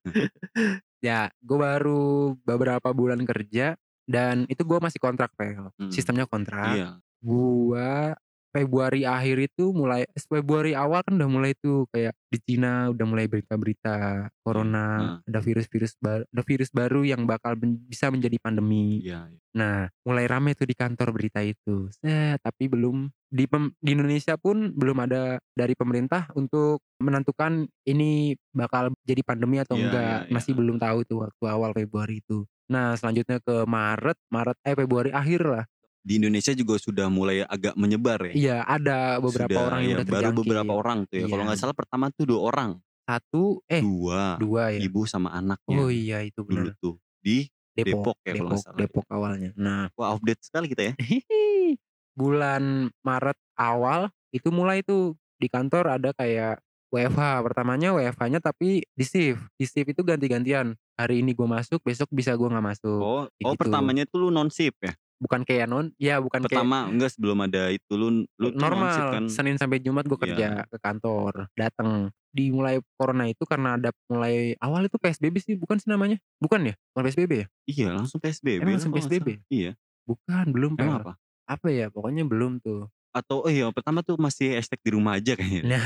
ya, 1.06 1.28
gua 1.42 1.58
baru 1.58 2.38
beberapa 2.46 2.88
bulan 2.94 3.20
kerja 3.26 3.74
dan 4.06 4.46
itu 4.46 4.62
gua 4.62 4.78
masih 4.78 5.02
kontrak, 5.02 5.34
Pel. 5.34 5.74
Hmm. 5.74 5.90
Sistemnya 5.90 6.30
kontrak. 6.30 6.78
iya 6.78 6.90
Gua 7.18 8.14
Februari 8.56 9.04
akhir 9.04 9.36
itu 9.52 9.70
mulai 9.70 10.08
Februari 10.16 10.72
awal 10.72 11.04
kan 11.04 11.20
udah 11.20 11.28
mulai 11.28 11.52
tuh 11.52 11.84
kayak 11.92 12.16
di 12.32 12.38
Cina 12.40 12.88
udah 12.88 13.04
mulai 13.04 13.28
berita-berita 13.28 14.28
corona, 14.40 14.86
ada 15.28 15.40
virus-virus 15.40 15.92
baru, 16.00 16.24
ada 16.24 16.42
virus 16.42 16.70
baru 16.72 17.04
yang 17.04 17.28
bakal 17.28 17.52
men- 17.60 17.84
bisa 17.84 18.08
menjadi 18.08 18.40
pandemi. 18.40 19.04
iya 19.04 19.28
iya. 19.28 19.38
Nah, 19.56 19.88
mulai 20.04 20.28
rame 20.28 20.52
tuh 20.52 20.68
di 20.68 20.76
kantor 20.76 21.16
berita 21.16 21.40
itu. 21.40 21.88
Set, 21.88 22.40
tapi 22.44 22.68
belum 22.68 23.08
di 23.28 23.48
pem- 23.48 23.72
di 23.80 23.96
Indonesia 23.96 24.36
pun 24.36 24.68
belum 24.72 25.00
ada 25.00 25.40
dari 25.56 25.72
pemerintah 25.72 26.28
untuk 26.36 26.84
menentukan 27.00 27.64
ini 27.84 28.36
bakal 28.52 28.92
jadi 29.04 29.24
pandemi 29.24 29.56
atau 29.60 29.76
Iya, 29.76 29.84
enggak. 29.88 30.04
iya, 30.04 30.26
iya. 30.28 30.32
Masih 30.32 30.52
belum 30.52 30.76
tahu 30.76 30.98
tuh 31.08 31.18
waktu 31.24 31.44
awal 31.48 31.72
Februari 31.72 32.20
itu. 32.20 32.44
Nah, 32.68 32.98
selanjutnya 33.00 33.38
ke 33.40 33.64
Maret, 33.64 34.18
Maret 34.28 34.56
eh 34.66 34.74
Februari 34.76 35.10
akhir 35.14 35.40
lah. 35.46 35.64
Di 36.06 36.12
Indonesia 36.16 36.54
juga 36.54 36.78
sudah 36.78 37.10
mulai 37.10 37.42
agak 37.42 37.74
menyebar 37.74 38.30
ya 38.30 38.32
Iya, 38.32 38.56
ada 38.62 39.18
beberapa 39.18 39.50
Sudah, 39.50 39.66
orang 39.66 39.80
yang 39.82 39.90
ya, 39.90 39.96
udah 39.96 40.06
baru 40.06 40.14
terjangkit. 40.22 40.40
beberapa 40.40 40.72
orang 40.72 40.98
tuh 41.04 41.16
ya 41.16 41.26
kalau 41.26 41.34
Iya. 41.36 41.48
nggak 41.50 41.58
salah 41.58 41.74
pertama 41.74 42.04
tuh 42.14 42.24
dua 42.24 42.40
orang 42.44 42.70
Satu, 43.02 43.44
eh 43.66 43.82
dua 43.82 44.22
dua 44.36 44.62
ya. 44.70 44.78
ibu 44.82 45.02
sama 45.04 45.30
anaknya 45.32 45.76
Oh 45.76 45.90
iya 45.90 46.22
itu 46.22 46.40
dulu 46.40 46.70
benar. 46.70 46.78
tuh 46.78 46.94
di 47.18 47.50
Depok, 47.72 48.14
Depok 48.14 48.16
ya 48.22 48.32
kalau 48.32 48.48
nggak 48.48 48.54
Depok, 48.54 48.64
salah. 48.64 48.78
Depok 48.80 49.06
awalnya. 49.10 49.50
Nah, 49.54 49.80
wah 49.92 50.08
update 50.10 50.40
sekali 50.40 50.66
kita 50.66 50.82
ya 50.88 50.92
bulan 52.14 52.88
Maret 53.02 53.36
awal 53.54 54.08
itu 54.30 54.48
mulai 54.48 54.80
tuh 54.80 55.12
di 55.36 55.46
kantor 55.46 56.00
ada 56.00 56.10
kayak 56.12 56.62
WFH 56.88 57.20
pertamanya 57.44 57.92
WFH-nya 57.92 58.40
tapi 58.40 58.80
di 58.88 59.04
shift 59.04 59.42
di 59.54 59.66
shift 59.66 59.90
itu 59.90 60.00
ganti-gantian 60.00 60.72
hari 60.96 61.20
ini 61.20 61.30
gue 61.30 61.44
masuk 61.44 61.82
besok 61.82 62.08
bisa 62.08 62.32
gue 62.32 62.48
nggak 62.48 62.64
masuk 62.64 62.96
oh 62.96 63.24
oh 63.26 63.52
gitu. 63.52 63.58
pertamanya 63.58 64.08
tuh 64.08 64.24
lu 64.24 64.28
non 64.30 64.48
shift 64.48 64.80
ya 64.80 64.94
bukan 65.16 65.48
kayak 65.48 65.64
non 65.64 65.88
ya 65.96 66.20
bukan 66.20 66.44
kayak 66.44 66.60
pertama 66.60 66.92
enggak 66.92 67.10
sebelum 67.16 67.38
ada 67.40 67.72
itu. 67.72 67.92
Lu 67.96 68.24
lu 68.36 68.48
normal 68.52 69.16
kan? 69.16 69.24
Senin 69.32 69.56
sampai 69.56 69.80
Jumat 69.80 70.04
gue 70.04 70.16
Iya. 70.16 70.24
kerja 70.28 70.48
ke 70.68 70.76
kantor 70.80 71.48
datang 71.56 72.12
dimulai 72.30 72.84
corona 73.00 73.24
itu 73.24 73.48
karena 73.48 73.80
ada 73.80 73.90
mulai 74.12 74.52
awal 74.60 74.84
itu 74.84 75.00
PSBB 75.00 75.40
sih 75.40 75.54
bukan 75.56 75.80
sih 75.80 75.88
namanya? 75.88 76.20
Bukan 76.36 76.68
ya? 76.68 76.74
Bukan 76.92 77.02
PSBB 77.08 77.32
ya? 77.32 77.46
Iya 77.64 77.88
langsung 77.96 78.20
PSBB 78.20 78.60
Emang 78.60 78.76
langsung 78.76 78.92
PSBB? 78.92 79.40
iya. 79.48 79.72
Bukan 80.04 80.52
belum 80.52 80.76
emang 80.76 81.00
apa? 81.00 81.12
Apa 81.48 81.72
ya? 81.72 81.88
Pokoknya 81.88 82.28
belum 82.28 82.60
tuh. 82.60 82.86
Atau 83.16 83.40
oh 83.40 83.48
iya 83.48 83.72
pertama 83.72 84.04
tuh 84.04 84.20
masih 84.20 84.60
hashtag 84.60 84.76
di 84.84 84.90
rumah 84.92 85.16
aja 85.16 85.32
kayaknya. 85.32 85.64
Nah. 85.64 85.84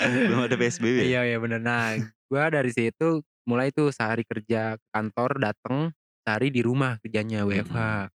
Belum 0.32 0.40
ada 0.48 0.56
PSBB 0.56 0.96
ya? 0.96 1.04
Iya 1.04 1.20
iya 1.34 1.36
bener. 1.36 1.60
Nah, 1.60 2.00
gua 2.32 2.48
dari 2.48 2.72
situ 2.72 3.20
mulai 3.44 3.68
tuh 3.68 3.92
sehari 3.92 4.24
kerja 4.24 4.80
ke 4.80 4.86
kantor 4.88 5.36
dateng, 5.44 5.92
sehari 6.24 6.48
di 6.48 6.64
rumah 6.64 6.96
kerjanya 7.04 7.44
WFH. 7.44 8.08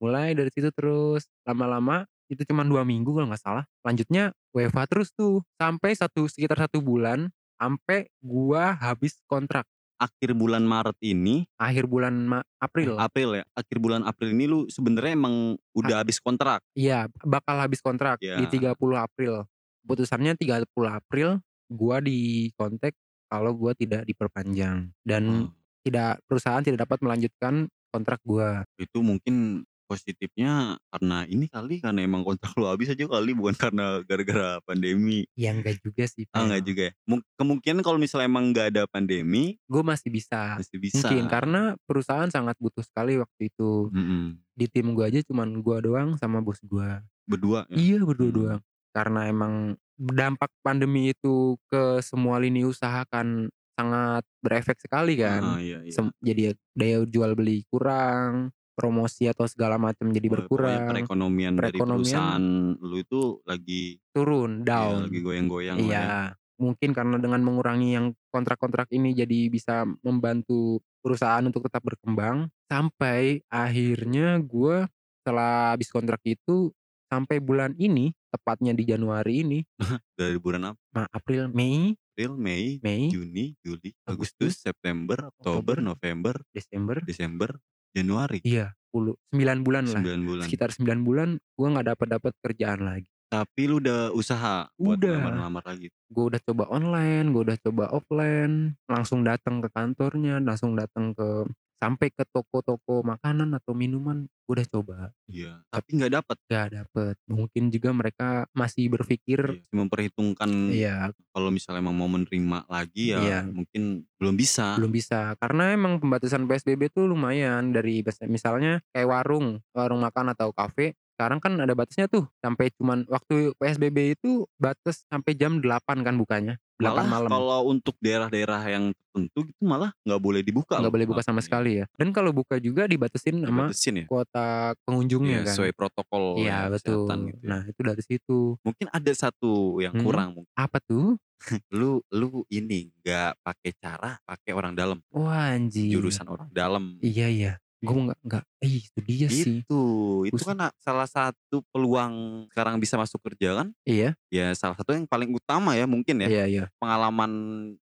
Mulai 0.00 0.32
dari 0.32 0.48
situ 0.48 0.72
terus 0.72 1.28
lama-lama 1.44 2.08
itu 2.26 2.40
cuma 2.42 2.64
dua 2.64 2.82
minggu 2.82 3.12
kalau 3.12 3.28
nggak 3.28 3.42
salah. 3.42 3.64
Lanjutnya 3.80 4.32
WFH 4.50 4.80
terus 4.88 5.08
tuh 5.12 5.44
sampai 5.54 5.92
satu 5.92 6.24
sekitar 6.24 6.56
satu 6.58 6.80
bulan 6.80 7.28
sampai 7.54 8.08
gua 8.18 8.72
habis 8.72 9.20
kontrak 9.26 9.68
akhir 10.00 10.32
bulan 10.32 10.64
Maret 10.64 10.96
ini 11.04 11.44
akhir 11.54 11.84
bulan 11.84 12.16
Ma- 12.16 12.46
April. 12.56 12.96
April 12.96 13.36
ya 13.36 13.44
akhir 13.52 13.76
bulan 13.76 14.00
April 14.00 14.32
ini 14.32 14.48
lu 14.48 14.64
sebenarnya 14.66 15.12
emang 15.12 15.34
udah 15.76 16.00
habis 16.00 16.16
kontrak 16.16 16.64
Iya, 16.72 17.04
bakal 17.20 17.60
habis 17.60 17.84
kontrak 17.84 18.16
Ya. 18.18 18.40
di 18.40 18.48
30 18.48 18.72
April. 18.96 19.44
Putusannya 19.84 20.32
30 20.34 20.64
April 20.88 21.44
gua 21.68 22.00
di 22.00 22.48
kontak 22.56 22.96
kalau 23.28 23.52
gua 23.52 23.76
tidak 23.76 24.08
diperpanjang 24.08 24.88
dan 25.04 25.22
Oh, 25.28 25.52
tidak 25.80 26.24
perusahaan 26.24 26.64
tidak 26.64 26.88
dapat 26.88 26.98
melanjutkan 27.00 27.68
kontrak 27.90 28.24
gua. 28.24 28.64
itu 28.76 28.98
mungkin 29.00 29.68
positifnya 29.90 30.52
karena 30.88 31.26
ini 31.26 31.50
kali 31.50 31.82
karena 31.82 32.00
emang 32.00 32.22
kontrak 32.22 32.54
lu 32.54 32.64
habis 32.64 32.86
aja 32.86 33.02
kali 33.02 33.34
bukan 33.34 33.58
karena 33.58 33.98
gara-gara 34.06 34.62
pandemi 34.62 35.26
Ya 35.34 35.50
enggak 35.50 35.82
juga 35.82 36.06
sih. 36.06 36.30
ah 36.30 36.46
enggak 36.46 36.62
juga 36.62 36.82
ya 36.86 36.92
Mung- 37.02 37.26
kemungkinan 37.34 37.82
kalau 37.82 37.98
misalnya 37.98 38.30
emang 38.30 38.54
nggak 38.54 38.66
ada 38.70 38.82
pandemi 38.86 39.58
Gue 39.66 39.82
masih 39.82 40.08
bisa. 40.08 40.54
masih 40.54 40.78
bisa 40.78 41.02
Mungkin 41.02 41.26
karena 41.26 41.74
perusahaan 41.82 42.30
sangat 42.30 42.54
butuh 42.56 42.80
sekali 42.80 43.18
waktu 43.18 43.50
itu. 43.50 43.90
Mm-mm. 43.90 44.38
Di 44.52 44.68
tim 44.68 44.92
gua 44.92 45.08
aja 45.08 45.18
cuman 45.20 45.58
gua 45.58 45.80
doang 45.80 46.14
sama 46.14 46.38
bos 46.38 46.62
gua. 46.62 47.02
berdua 47.26 47.66
ya? 47.66 47.74
Iya 47.74 47.98
berdua 48.02 48.28
Hmm. 48.28 48.36
doang. 48.38 48.60
Karena 48.90 49.20
emang 49.26 49.54
dampak 49.96 50.50
pandemi 50.60 51.10
itu 51.10 51.58
ke 51.66 51.98
semua 52.00 52.38
lini 52.38 52.62
usaha 52.62 53.02
kan 53.06 53.50
sangat 53.72 54.22
berefek 54.38 54.76
sekali 54.76 55.16
kan. 55.16 55.40
Ah, 55.40 55.58
iya, 55.58 55.80
iya. 55.80 55.90
Sem- 55.90 56.12
jadi 56.20 56.52
daya 56.70 57.02
jual 57.04 57.32
beli 57.32 57.64
kurang, 57.66 58.52
promosi 58.80 59.28
atau 59.28 59.44
segala 59.44 59.76
macam 59.76 60.08
jadi 60.08 60.32
berkurang, 60.32 60.88
perekonomian, 60.88 61.52
dari 61.60 61.76
Perekonomian 61.76 62.00
perusahaan 62.00 62.44
lu 62.80 62.96
itu 62.96 63.20
lagi 63.44 64.00
turun, 64.16 64.64
ya, 64.64 64.80
down. 64.80 65.04
lagi 65.04 65.20
goyang-goyang 65.20 65.76
lah 65.76 65.84
ya. 65.84 65.92
Iya, 65.92 66.16
mungkin 66.56 66.90
karena 66.96 67.16
dengan 67.20 67.44
mengurangi 67.44 67.88
yang 67.92 68.06
kontrak-kontrak 68.32 68.88
ini 68.96 69.12
jadi 69.12 69.52
bisa 69.52 69.84
membantu 70.00 70.80
perusahaan 71.04 71.44
untuk 71.44 71.68
tetap 71.68 71.84
berkembang 71.84 72.48
sampai 72.72 73.44
akhirnya 73.52 74.40
gua 74.40 74.88
setelah 75.20 75.76
habis 75.76 75.92
kontrak 75.92 76.24
itu 76.24 76.72
sampai 77.12 77.36
bulan 77.36 77.76
ini 77.76 78.16
tepatnya 78.32 78.72
di 78.72 78.88
Januari 78.88 79.44
ini 79.44 79.60
dari 80.20 80.40
bulan 80.40 80.72
apa 80.72 80.80
Ma- 80.96 81.10
April 81.12 81.52
Mei 81.52 81.92
April, 82.20 82.36
Mei, 82.36 82.76
Mei, 82.84 83.08
Juni, 83.08 83.56
Juli, 83.64 83.96
Agustus, 84.04 84.52
Agustus, 84.52 84.52
September, 84.60 85.32
Oktober, 85.32 85.40
Oktober, 85.40 85.76
November, 85.80 86.34
Desember. 86.52 87.00
Desember, 87.00 87.50
Januari. 87.94 88.38
Iya, 88.46 88.74
10 88.94 89.14
9 89.34 89.66
bulan 89.66 89.84
lah. 89.90 90.02
9 90.02 90.26
bulan. 90.26 90.44
Sekitar 90.46 90.70
9 90.74 91.02
bulan 91.06 91.28
gua 91.58 91.68
nggak 91.74 91.86
dapet-dapet 91.94 92.32
kerjaan 92.42 92.80
lagi. 92.86 93.10
Tapi 93.30 93.62
lu 93.70 93.78
udah 93.78 94.10
usaha 94.10 94.66
buat 94.74 94.98
Udah. 94.98 95.14
ngelamar-ngelamar 95.14 95.62
lagi? 95.62 95.86
Gue 96.10 96.34
udah 96.34 96.40
coba 96.42 96.66
online, 96.66 97.30
gue 97.30 97.42
udah 97.46 97.58
coba 97.62 97.84
offline, 97.94 98.74
langsung 98.90 99.22
datang 99.22 99.62
ke 99.62 99.70
kantornya, 99.70 100.42
langsung 100.42 100.74
datang 100.74 101.14
ke 101.14 101.46
sampai 101.80 102.12
ke 102.12 102.28
toko-toko 102.28 103.00
makanan 103.00 103.56
atau 103.56 103.72
minuman, 103.72 104.28
gue 104.44 104.52
udah 104.52 104.68
coba. 104.68 104.98
Iya. 105.24 105.64
Tapi 105.72 105.88
nggak 105.96 106.12
dapet. 106.12 106.36
Gak 106.52 106.68
dapet. 106.76 107.16
Mungkin 107.24 107.72
juga 107.72 107.90
mereka 107.96 108.44
masih 108.52 108.92
berpikir, 108.92 109.40
Iya. 109.40 109.64
Memperhitungkan 109.72 110.50
iya 110.70 111.08
kalau 111.32 111.48
misalnya 111.48 111.80
emang 111.80 111.96
mau 111.96 112.10
menerima 112.10 112.68
lagi 112.68 113.16
ya 113.16 113.18
Iya. 113.24 113.40
mungkin 113.48 114.04
belum 114.20 114.36
bisa. 114.36 114.76
belum 114.76 114.92
bisa. 114.92 115.32
Karena 115.40 115.72
emang 115.72 115.96
pembatasan 115.96 116.44
PSBB 116.44 116.92
tuh 116.92 117.08
lumayan 117.08 117.72
dari 117.72 118.04
misalnya 118.28 118.84
kayak 118.92 119.08
warung, 119.08 119.64
warung 119.72 120.04
makan 120.04 120.36
atau 120.36 120.52
kafe. 120.52 120.92
Sekarang 121.20 121.36
kan 121.36 121.52
ada 121.54 121.76
batasnya 121.76 122.08
tuh 122.08 122.24
sampai 122.34 122.72
cuman 122.72 123.04
waktu 123.04 123.52
PSBB 123.54 124.16
itu 124.16 124.48
batas 124.56 125.04
sampai 125.04 125.36
jam 125.36 125.60
8 125.60 125.68
kan 126.00 126.16
bukanya. 126.16 126.56
8 126.80 126.96
Malah 126.96 127.04
malam. 127.06 127.28
kalau 127.28 127.60
untuk 127.68 127.92
daerah-daerah 128.00 128.56
yang 128.66 128.84
tertentu 128.96 129.44
gitu 129.44 129.60
malah 129.62 129.92
nggak 130.00 130.16
boleh 130.16 130.40
dibuka. 130.40 130.80
nggak 130.80 130.88
boleh 130.88 131.04
buka 131.04 131.20
sama 131.20 131.44
sekali 131.44 131.76
ya. 131.76 131.86
Dan 131.92 132.08
kalau 132.08 132.32
buka 132.32 132.56
juga 132.56 132.88
dibatasin 132.88 133.36
sama 133.38 133.68
Dibatasin 133.68 134.00
ya. 134.00 134.04
kuota 134.08 134.48
pengunjungnya 134.80 135.28
Iya, 135.30 135.44
kan. 135.44 135.52
sesuai 135.52 135.72
protokol 135.76 136.24
Iya 136.40 136.48
ya, 136.48 136.58
betul. 136.72 137.04
kesehatan 137.04 137.18
gitu 137.28 137.36
ya. 137.38 137.50
Nah 137.52 137.62
itu 137.68 137.80
dari 137.84 138.00
situ. 138.02 138.38
Mungkin 138.64 138.86
ada 138.88 139.12
satu 139.12 139.52
yang 139.78 139.92
Hmm. 139.92 140.00
kurang 140.00 140.28
mungkin. 140.32 140.52
Apa 140.56 140.80
tuh? 140.80 141.20
Lu 141.68 142.00
lu 142.08 142.48
ini 142.48 142.88
nggak 142.96 143.44
pakai 143.44 143.72
cara 143.76 144.16
pakai 144.24 144.52
orang 144.52 144.72
dalam, 144.72 145.04
Wah 145.12 145.52
anjir. 145.52 145.92
jurusan 145.92 146.24
orang 146.24 146.48
dalam. 146.48 146.96
Iya 147.00 147.28
iya. 147.28 147.52
Gue 147.80 148.00
nggak 148.12 148.18
nggak. 148.20 148.44
Eh 148.60 148.72
itu 148.84 148.98
dia 149.00 149.28
sih. 149.32 149.64
Itu, 149.64 149.80
itu 150.28 150.42
kan 150.44 150.68
salah 150.76 151.08
satu 151.08 151.64
peluang 151.72 152.44
sekarang 152.52 152.76
bisa 152.76 153.00
masuk 153.00 153.24
kerja 153.24 153.64
kan? 153.64 153.68
Iya 153.88 154.12
Ya 154.28 154.52
salah 154.52 154.76
satu 154.76 154.92
yang 154.92 155.08
paling 155.08 155.32
utama 155.32 155.72
ya 155.72 155.88
mungkin 155.88 156.20
ya. 156.24 156.28
iya 156.28 156.44
iya. 156.44 156.64
Pengalaman 156.76 157.32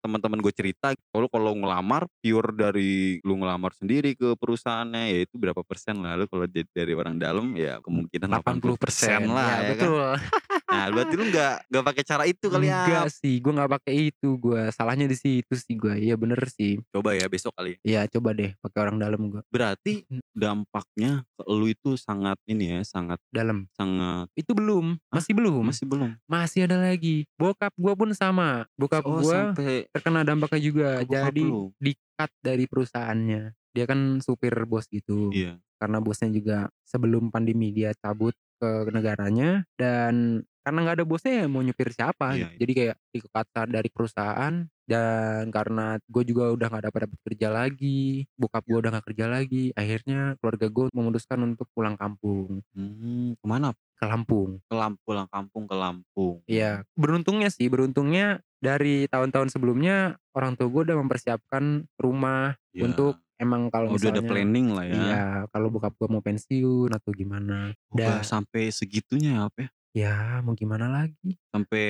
teman-teman 0.06 0.38
gue 0.38 0.54
cerita, 0.54 0.94
kalau 1.10 1.26
kalau 1.26 1.50
ngelamar 1.58 2.06
pure 2.22 2.54
dari 2.54 3.18
lu 3.26 3.42
ngelamar 3.42 3.74
sendiri 3.74 4.14
ke 4.14 4.38
perusahaannya 4.38 5.10
ya 5.10 5.18
itu 5.26 5.34
berapa 5.34 5.66
persen 5.66 5.98
lah. 5.98 6.14
Lu 6.14 6.30
kalau 6.30 6.46
dari 6.46 6.92
orang 6.94 7.18
dalam 7.18 7.50
ya 7.58 7.82
kemungkinan 7.82 8.38
80 8.38 8.78
persen 8.78 9.26
lah 9.26 9.66
ya, 9.66 9.74
ya, 9.74 9.74
kan. 9.74 9.90
Nah 10.76 10.86
berarti 10.94 11.14
lu 11.16 11.24
nggak 11.32 11.54
nggak 11.72 11.84
pakai 11.88 12.02
cara 12.04 12.24
itu 12.28 12.46
kali 12.52 12.68
ya. 12.68 12.84
Enggak 12.84 13.08
sih, 13.08 13.34
gue 13.40 13.52
nggak 13.56 13.70
pakai 13.80 13.94
itu. 14.12 14.28
Gue 14.36 14.62
salahnya 14.76 15.08
di 15.08 15.16
situ 15.16 15.54
sih 15.56 15.74
gue. 15.74 15.96
Iya 15.96 16.20
bener 16.20 16.38
sih. 16.52 16.76
Coba 16.92 17.16
ya 17.16 17.26
besok 17.32 17.56
kali. 17.56 17.80
Iya 17.80 18.04
coba 18.12 18.36
deh 18.36 18.52
pakai 18.60 18.78
orang 18.84 18.96
dalam 19.00 19.20
gue. 19.32 19.40
Berarti 19.48 20.04
dampaknya 20.36 21.24
ke 21.32 21.42
lu 21.48 21.66
itu 21.72 21.96
sangat 21.96 22.36
ini 22.44 22.76
ya, 22.76 22.80
sangat 22.84 23.18
Dalam. 23.32 23.64
sangat 23.72 24.28
Itu 24.36 24.52
belum. 24.52 25.00
Hah? 25.08 25.24
Masih 25.24 25.32
belum. 25.32 25.62
masih 25.64 25.86
belum. 25.88 26.10
Masih 26.28 26.60
ada 26.68 26.76
lagi. 26.76 27.24
Bokap 27.40 27.72
gue 27.72 27.92
pun 27.96 28.12
sama. 28.12 28.68
Bokap 28.76 29.06
Oh, 29.06 29.22
gue 29.22 29.30
sampai 29.30 29.86
terkena 29.94 30.26
dampaknya 30.26 30.60
juga. 30.60 30.90
Jadi 31.06 31.46
lu. 31.46 31.70
di-cut 31.78 32.30
dari 32.42 32.66
perusahaannya. 32.66 33.54
Dia 33.70 33.84
kan 33.86 34.18
supir 34.18 34.52
bos 34.66 34.90
gitu. 34.90 35.30
Iya. 35.30 35.62
Karena 35.78 36.02
bosnya 36.02 36.32
juga 36.32 36.66
sebelum 36.82 37.30
pandemi 37.30 37.70
dia 37.70 37.94
cabut 37.94 38.34
ke 38.56 38.88
negaranya 38.90 39.68
dan 39.76 40.42
karena 40.66 40.78
nggak 40.82 40.96
ada 40.98 41.06
bosnya 41.06 41.32
ya 41.40 41.46
mau 41.46 41.62
nyupir 41.62 41.94
siapa 41.94 42.34
Iya, 42.34 42.50
iya. 42.50 42.58
Jadi 42.58 42.72
kayak 42.74 42.96
di-cut 43.14 43.46
dari 43.70 43.86
perusahaan 43.86 44.54
dan 44.86 45.44
karena 45.54 45.98
gue 46.02 46.22
juga 46.26 46.50
udah 46.50 46.66
nggak 46.66 46.84
dapat 46.90 47.00
dapat 47.06 47.18
kerja 47.26 47.48
lagi, 47.50 48.26
bokap 48.34 48.66
gue 48.66 48.78
udah 48.82 48.90
nggak 48.98 49.06
kerja 49.10 49.26
lagi, 49.30 49.70
akhirnya 49.74 50.34
keluarga 50.42 50.66
gue 50.66 50.84
memutuskan 50.90 51.38
untuk 51.46 51.66
pulang 51.70 51.94
kampung 51.94 52.66
Hmm, 52.74 53.38
ke 53.38 53.46
mana? 53.46 53.70
ke 53.96 54.04
Lampung. 54.04 54.60
Ke 54.68 54.74
Lampung, 54.76 55.02
pulang 55.06 55.28
kampung 55.30 55.64
ke 55.64 55.74
Lampung. 55.74 56.36
Iya, 56.44 56.82
beruntungnya 56.94 57.48
sih, 57.48 57.70
beruntungnya 57.70 58.42
dari 58.60 59.06
tahun-tahun 59.08 59.48
sebelumnya 59.54 60.18
orang 60.34 60.58
tua 60.58 60.66
gue 60.68 60.82
udah 60.92 60.96
mempersiapkan 60.98 61.86
rumah 61.96 62.58
Iya. 62.74 62.92
untuk 62.92 63.14
emang 63.40 63.68
kalau 63.72 63.92
Oh, 63.92 63.96
udah 63.96 64.10
ada 64.12 64.20
planning 64.24 64.68
lah 64.72 64.84
ya. 64.84 64.94
Iya, 64.96 65.24
kalau 65.48 65.68
bokap 65.72 65.96
gue 65.96 66.08
mau 66.08 66.20
pensiun 66.20 66.92
atau 66.92 67.10
gimana. 67.12 67.72
Udah 67.92 68.20
Da- 68.20 68.24
sampai 68.24 68.68
segitunya 68.68 69.40
ya, 69.40 69.48
apa 69.48 69.58
ya? 69.64 69.70
Ya 69.96 70.44
mau 70.44 70.52
gimana 70.52 70.92
lagi? 70.92 71.40
Sampai 71.48 71.84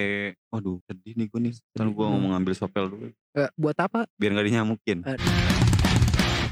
waduh, 0.46 0.78
sedih 0.86 1.18
nih 1.18 1.26
gue 1.26 1.40
nih. 1.42 1.52
Kan 1.75 1.90
gue 1.90 2.06
ngomong 2.06 2.38
ngambil 2.38 2.54
sopel 2.54 2.86
dulu 2.86 3.10
Eh, 3.34 3.50
buat 3.58 3.75
apa? 3.76 4.06
biar 4.14 4.30
gak 4.32 4.46
dinyamukin. 4.46 5.02
Eh, 5.02 5.18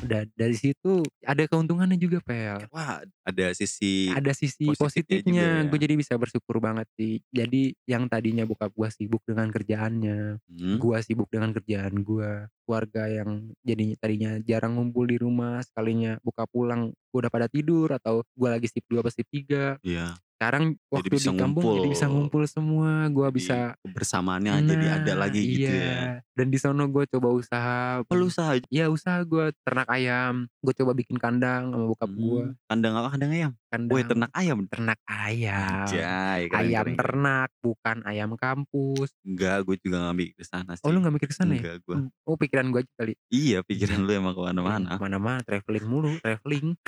Da- 0.04 0.28
dari 0.36 0.52
situ 0.52 1.00
ada 1.24 1.48
keuntungannya 1.48 1.96
juga 1.96 2.20
pel. 2.20 2.68
Wah, 2.68 3.00
ada 3.24 3.46
sisi 3.56 4.12
Ada 4.12 4.36
sisi 4.36 4.68
positifnya 4.68 4.84
positifnya, 5.24 5.48
ya. 5.64 5.64
gue 5.64 5.78
jadi 5.80 5.94
bisa 5.96 6.12
bersyukur 6.20 6.60
banget 6.60 6.84
sih. 6.92 7.24
Jadi 7.32 7.72
yang 7.88 8.04
tadinya 8.04 8.44
bokap 8.44 8.68
gue 8.68 8.84
sibuk 8.92 9.24
dengan 9.24 9.48
kerjaannya, 9.48 10.44
Hmm, 10.44 10.76
gua 10.76 11.00
sibuk 11.00 11.32
dengan 11.32 11.56
kerjaan 11.56 12.04
gua 12.04 12.52
keluarga 12.68 13.08
yang 13.08 13.48
jadinya 13.64 13.96
tadinya 13.96 14.30
jarang 14.44 14.76
ngumpul 14.76 15.08
di 15.08 15.16
rumah 15.16 15.64
sekalinya 15.64 16.20
buka 16.20 16.44
pulang 16.52 16.92
udah 17.16 17.30
pada 17.30 17.46
tidur 17.46 17.88
atau 17.90 18.22
gua 18.32 18.54
lagi 18.54 18.66
shift 18.66 18.86
2 18.86 18.98
apa 18.98 19.10
shift 19.10 19.30
3 19.30 19.78
iya. 19.80 20.14
sekarang 20.34 20.74
waktu 20.90 21.08
bisa 21.10 21.30
di 21.30 21.38
kampung 21.38 21.74
jadi 21.78 21.88
bisa 21.88 22.06
ngumpul. 22.06 22.42
ngumpul 22.42 22.42
semua 22.44 22.90
gua 23.08 23.28
Di 23.28 23.36
bisa 23.38 23.56
kebersamaannya 23.80 24.52
jadi 24.66 24.86
ada 24.92 25.12
Nah, 25.14 25.18
lagi 25.20 25.40
gitu 25.46 25.70
ya. 25.70 25.78
iya. 25.80 25.98
dan 26.34 26.46
di 26.48 26.58
sono 26.58 26.84
gua 26.86 27.04
coba 27.06 27.28
usaha 27.30 28.02
Oh, 28.04 28.14
lu 28.14 28.26
usaha 28.26 28.58
Iya 28.66 28.90
usaha 28.90 29.22
gua 29.22 29.54
ternak 29.62 29.88
ayam 29.88 30.50
gua 30.58 30.72
coba 30.72 30.92
bikin 30.92 31.16
kandang 31.16 31.70
sama 31.70 31.84
bokap 31.86 32.10
Hmm, 32.10 32.52
kandang 32.66 32.92
apa? 32.94 33.08
Kandang 33.14 33.30
ayam. 33.32 33.52
Kandang 33.74 33.90
Woi, 33.90 34.02
ternak 34.04 34.30
ayam. 34.30 34.58
ternak 34.64 35.00
ayam 35.04 35.84
keren, 35.84 36.48
ayam 36.48 36.48
keren, 36.48 36.94
keren. 36.94 36.94
ternak 36.94 37.50
bukan 37.58 37.96
ayam 38.04 38.30
kampus 38.34 39.10
Enggak, 39.20 39.58
gue 39.62 39.76
juga 39.80 39.96
gak 40.04 40.14
mikir 40.14 40.34
ke 40.34 40.44
sana 40.44 40.72
sih. 40.72 40.82
oh 40.82 40.90
lu 40.90 40.98
gak 40.98 41.10
mikir 41.12 41.26
ke 41.26 41.34
sana 41.34 41.52
ya 41.52 41.60
Enggak, 41.60 41.76
gue. 41.82 41.96
oh 42.22 42.36
pikiran 42.36 42.66
gua 42.68 42.80
aja 42.80 42.92
kali 42.94 43.12
Iya, 43.28 43.58
pikiran 43.60 43.98
lu 44.00 44.10
emang 44.10 44.32
ke 44.32 44.42
mana-mana. 44.44 44.94
mana-mana 44.96 45.40
traveling 45.40 45.82
mulu 45.82 46.14
traveling 46.18 46.78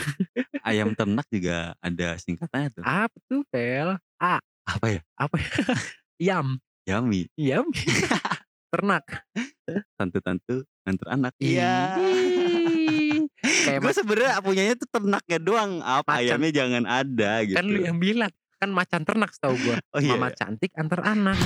Ayam 0.61 0.95
ternak 0.99 1.26
juga 1.26 1.75
ada 1.76 2.09
singkatannya 2.14 2.69
tuh. 2.73 2.83
apa 2.83 3.16
tuh 3.26 3.43
pel 3.47 3.99
A 4.16 4.38
Apa 4.64 4.87
ya? 4.88 5.00
apa 5.14 5.35
ya 5.37 5.50
yam 6.33 6.47
Yami. 6.85 7.26
yam 7.35 7.66
ternak 8.71 9.26
Tante-tante 9.95 10.62
nganter 10.87 11.09
anak. 11.11 11.33
Iya. 11.37 11.99
Ih, 11.99 12.36
kayak 13.66 13.80
gue 13.82 13.92
sebenarnya 13.92 14.32
punyanya 14.40 14.75
tuh 14.75 14.88
ternaknya 14.88 15.38
doang. 15.42 15.73
Apa 15.80 16.08
Macan. 16.08 16.20
ayamnya 16.23 16.50
jangan 16.54 16.85
ada 16.87 17.30
gitu. 17.42 17.56
kan 17.58 17.64
lu 17.66 17.78
yang 17.82 17.99
bilang 17.99 18.32
kan 18.56 18.70
macan 18.73 19.04
ternak 19.04 19.30
setahu 19.37 19.52
gua 19.61 19.76
Oh 19.92 20.00
iya. 20.00 20.16
mama 20.16 20.32
cantik 20.32 20.73
antar 20.73 21.04
anak 21.04 21.37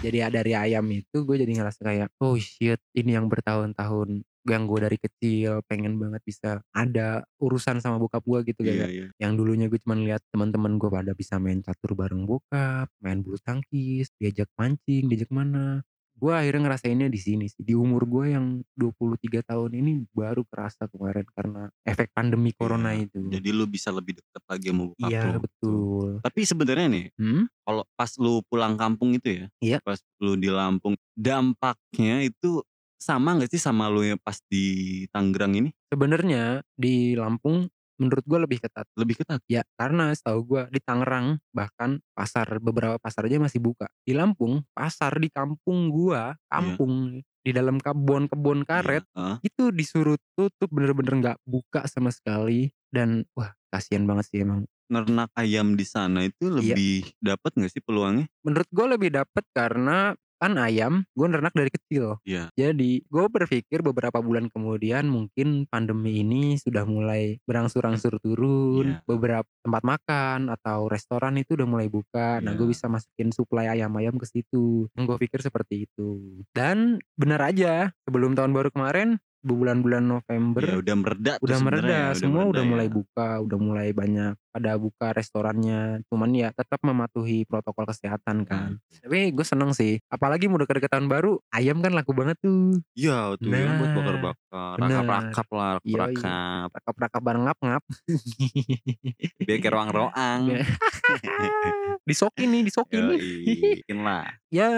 jadi 0.00 0.32
dari 0.32 0.52
ayam 0.56 0.82
itu 0.90 1.22
gue 1.22 1.36
jadi 1.38 1.52
ngerasa 1.52 1.80
kayak 1.84 2.08
oh 2.18 2.34
shit 2.34 2.80
ini 2.96 3.14
yang 3.14 3.28
bertahun-tahun 3.28 4.24
yang 4.42 4.66
gue 4.66 4.78
dari 4.82 4.98
kecil 4.98 5.62
pengen 5.70 5.94
banget 6.02 6.18
bisa 6.26 6.58
ada 6.74 7.22
urusan 7.38 7.78
sama 7.78 8.02
bokap 8.02 8.26
gue 8.26 8.50
gitu 8.50 8.66
Iya, 8.66 8.72
kayak 8.74 8.88
iya. 8.90 9.06
yang 9.22 9.38
dulunya 9.38 9.70
gue 9.70 9.78
cuma 9.78 9.94
lihat 9.94 10.18
teman-teman 10.34 10.74
gue 10.74 10.90
pada 10.90 11.14
bisa 11.14 11.38
main 11.38 11.62
catur 11.62 11.94
bareng 11.94 12.26
bokap 12.26 12.90
main 12.98 13.22
bulu 13.22 13.38
tangkis 13.38 14.10
diajak 14.18 14.50
mancing 14.58 15.06
diajak 15.06 15.30
mana 15.30 15.86
gue 16.22 16.30
akhirnya 16.30 16.70
ngerasainnya 16.70 17.10
di 17.10 17.18
sini 17.18 17.50
sih 17.50 17.66
di 17.66 17.74
umur 17.74 18.06
gue 18.06 18.30
yang 18.30 18.62
23 18.78 19.42
tahun 19.42 19.70
ini 19.74 20.06
baru 20.14 20.46
kerasa 20.46 20.86
kemarin 20.86 21.26
karena 21.34 21.66
efek 21.82 22.14
pandemi 22.14 22.54
corona 22.54 22.94
Iya, 22.94 23.10
itu 23.10 23.18
Jadi 23.26 23.48
lu 23.50 23.66
bisa 23.66 23.90
lebih 23.90 24.22
dekat 24.22 24.42
lagi 24.46 24.66
sama 24.70 24.82
bokap 24.94 25.10
iya 25.10 25.26
betul 25.34 26.22
Tapi 26.22 26.40
sebenarnya 26.46 26.86
nih, 26.86 27.06
hmm? 27.18 27.42
kalau 27.66 27.82
pas 27.98 28.10
lu 28.22 28.38
pulang 28.46 28.78
kampung 28.78 29.18
itu 29.18 29.28
ya, 29.42 29.44
Iya. 29.58 29.78
pas 29.82 29.98
lu 30.22 30.38
di 30.38 30.46
Lampung, 30.46 30.94
dampaknya 31.18 32.22
itu 32.22 32.62
sama 33.02 33.34
nggak 33.34 33.50
sih 33.50 33.58
sama 33.58 33.90
lu 33.90 34.06
yang 34.06 34.20
pas 34.22 34.38
di 34.46 35.04
Tangerang 35.10 35.58
ini? 35.58 35.74
sebenarnya 35.90 36.62
di 36.78 37.18
Lampung 37.18 37.66
menurut 38.02 38.26
gue 38.26 38.38
lebih 38.42 38.58
ketat 38.58 38.86
Lebih 38.98 39.22
ketat. 39.22 39.38
Ya, 39.46 39.62
karena 39.78 40.10
setahu 40.10 40.42
gua 40.42 40.62
di 40.68 40.82
Tangerang 40.82 41.38
bahkan 41.54 42.02
pasar 42.12 42.58
beberapa 42.58 42.98
pasar 42.98 43.30
aja 43.30 43.38
masih 43.38 43.62
buka. 43.62 43.86
Di 44.02 44.12
Lampung, 44.12 44.66
pasar 44.74 45.14
di 45.22 45.30
kampung 45.30 45.88
gua, 45.94 46.34
kampung 46.50 47.22
di 47.42 47.50
dalam 47.50 47.78
kebun-kebun 47.82 48.62
karet 48.62 49.02
Iya, 49.02 49.18
heeh. 49.18 49.36
itu 49.46 49.74
disuruh 49.74 50.18
tutup 50.38 50.70
bener-bener 50.70 51.14
nggak 51.18 51.38
buka 51.42 51.86
sama 51.90 52.14
sekali 52.14 52.70
dan 52.94 53.26
wah 53.34 53.50
kasihan 53.70 54.06
banget 54.06 54.26
sih 54.30 54.38
emang. 54.46 54.66
Nernak 54.92 55.32
ayam 55.34 55.74
di 55.74 55.86
sana 55.88 56.22
itu 56.26 56.46
Iya. 56.52 56.74
lebih 56.76 57.16
dapat 57.18 57.50
nggak 57.56 57.72
sih 57.72 57.82
peluangnya? 57.82 58.26
Menurut 58.46 58.68
gua 58.70 58.86
lebih 58.94 59.10
dapet 59.10 59.44
karena 59.54 60.14
Kan 60.42 60.58
ayam 60.58 61.06
gue 61.14 61.26
ternak 61.30 61.54
dari 61.54 61.70
kecil. 61.70 62.18
Iya. 62.26 62.50
Jadi 62.58 63.06
gue 63.06 63.26
berpikir 63.30 63.78
beberapa 63.86 64.18
bulan 64.18 64.50
kemudian 64.50 65.06
mungkin 65.06 65.70
pandemi 65.70 66.26
ini 66.26 66.58
sudah 66.58 66.82
mulai 66.82 67.38
berangsur-angsur 67.46 68.18
turun, 68.18 68.98
Iya. 68.98 69.06
beberapa 69.06 69.46
tempat 69.62 69.82
makan 69.86 70.50
atau 70.50 70.90
restoran 70.90 71.38
itu 71.38 71.54
udah 71.54 71.68
mulai 71.70 71.86
buka. 71.86 72.42
Nah, 72.42 72.58
gue 72.58 72.66
Iya. 72.66 72.74
bisa 72.74 72.90
masukin 72.90 73.30
suplai 73.30 73.70
ayam-ayam 73.70 74.18
ke 74.18 74.26
situ. 74.26 74.90
Gue 74.98 75.16
pikir 75.22 75.38
seperti 75.46 75.86
itu. 75.86 76.42
Dan 76.50 76.98
benar 77.14 77.46
aja, 77.46 77.94
sebelum 78.02 78.34
tahun 78.34 78.50
baru 78.50 78.74
kemarin, 78.74 79.22
bulan-bulan 79.42 80.06
November 80.06 80.62
Ya 80.62 80.76
udah 80.78 80.96
mereda 80.96 81.32
tuh 81.36 81.44
udah 81.50 81.58
mereda, 81.60 81.90
ya, 81.90 82.04
semua 82.14 82.46
udah 82.48 82.62
mereda 82.62 82.70
mulai 82.70 82.86
ya. 82.88 82.94
buka, 82.94 83.28
udah 83.42 83.58
mulai 83.58 83.88
banyak 83.90 84.32
pada 84.54 84.72
buka 84.78 85.06
restorannya. 85.12 86.06
Cuman 86.06 86.30
ya 86.32 86.48
tetap 86.54 86.78
mematuhi 86.80 87.42
protokol 87.44 87.90
kesehatan 87.90 88.46
kan. 88.46 88.78
Tapi 89.02 89.34
gue 89.34 89.46
seneng 89.46 89.74
sih, 89.74 89.98
apalagi 90.06 90.46
mau 90.46 90.62
deket-deket 90.62 90.94
tahun 90.94 91.10
baru, 91.10 91.42
ayam 91.50 91.82
kan 91.82 91.92
laku 91.92 92.14
banget 92.14 92.38
tuh. 92.38 92.78
Iya 92.94 93.34
tuh 93.36 93.50
ya 93.50 93.74
buat 93.76 93.90
Nah, 93.92 93.96
bakar-bakar, 93.98 94.74
rakap-rakap 94.78 95.46
lah, 95.52 95.72
Yoi. 95.82 95.98
rakap. 95.98 96.68
Rakap-rakap 96.72 97.20
bareng 97.20 97.44
ngap-ngap. 97.50 97.82
Biar 99.46 99.58
kayak 99.58 99.72
roang-roang. 99.74 100.40
disokin 102.08 102.48
nih, 102.50 102.62
disokin. 102.66 103.02
Yoi, 103.14 103.82
lah. 104.00 104.26
ya 104.56 104.68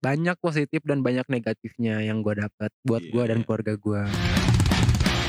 banyak 0.00 0.36
positif 0.40 0.80
dan 0.82 1.04
banyak 1.04 1.28
negatifnya 1.28 2.00
yang 2.00 2.24
gue 2.24 2.32
dapat 2.34 2.72
buat 2.82 3.02
Iya, 3.02 3.12
gue 3.12 3.24
dan 3.26 3.36
iya. 3.36 3.44
keluarga 3.44 3.72
gue. 3.76 4.02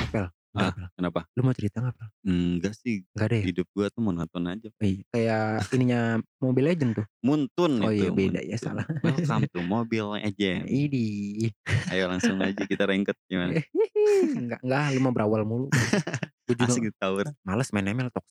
Pel, 0.10 0.28
Ah, 0.51 0.68
Pel. 0.70 0.88
kenapa? 0.96 1.28
Lu 1.34 1.44
mau 1.44 1.51
cerita 1.51 1.80
nggak 1.80 1.92
Pel? 1.94 2.08
Enggak 2.25 2.74
sih, 2.75 3.04
Nggak 3.10 3.24
ada 3.25 3.36
ya? 3.36 3.44
hidup 3.46 3.68
gua 3.70 3.88
tuh 3.88 4.01
monoton 4.01 4.44
aja. 4.46 4.68
Iya, 4.78 5.04
kayak 5.10 5.44
ininya 5.72 6.01
Mobile 6.38 6.68
Legend 6.70 6.92
tuh. 6.94 7.06
Muntun 7.22 7.72
Oh 7.80 7.88
itu. 7.90 8.00
iya 8.01 8.10
beda 8.10 8.40
ya 8.40 8.56
Muntun. 8.56 8.63
salah. 8.66 8.86
Welcome 9.01 9.44
to 9.50 9.60
Mobile 9.70 10.08
Legends. 10.13 10.68
Idi. 10.68 11.08
Ayo 11.88 12.08
langsung 12.08 12.40
aja 12.40 12.63
kita 12.63 12.84
rengket 12.86 13.16
gimana? 13.25 13.60
enggak 14.34 14.60
enggak 14.62 14.84
lu 14.90 15.00
mau 15.01 15.12
berawal 15.12 15.44
mulu. 15.44 15.68
Gue 16.51 16.60
juga 16.60 16.72
Asik 16.74 16.84
ditawar. 16.86 17.25
males 17.41 17.70
main 17.72 17.88
ML 17.88 18.10
tok. 18.12 18.25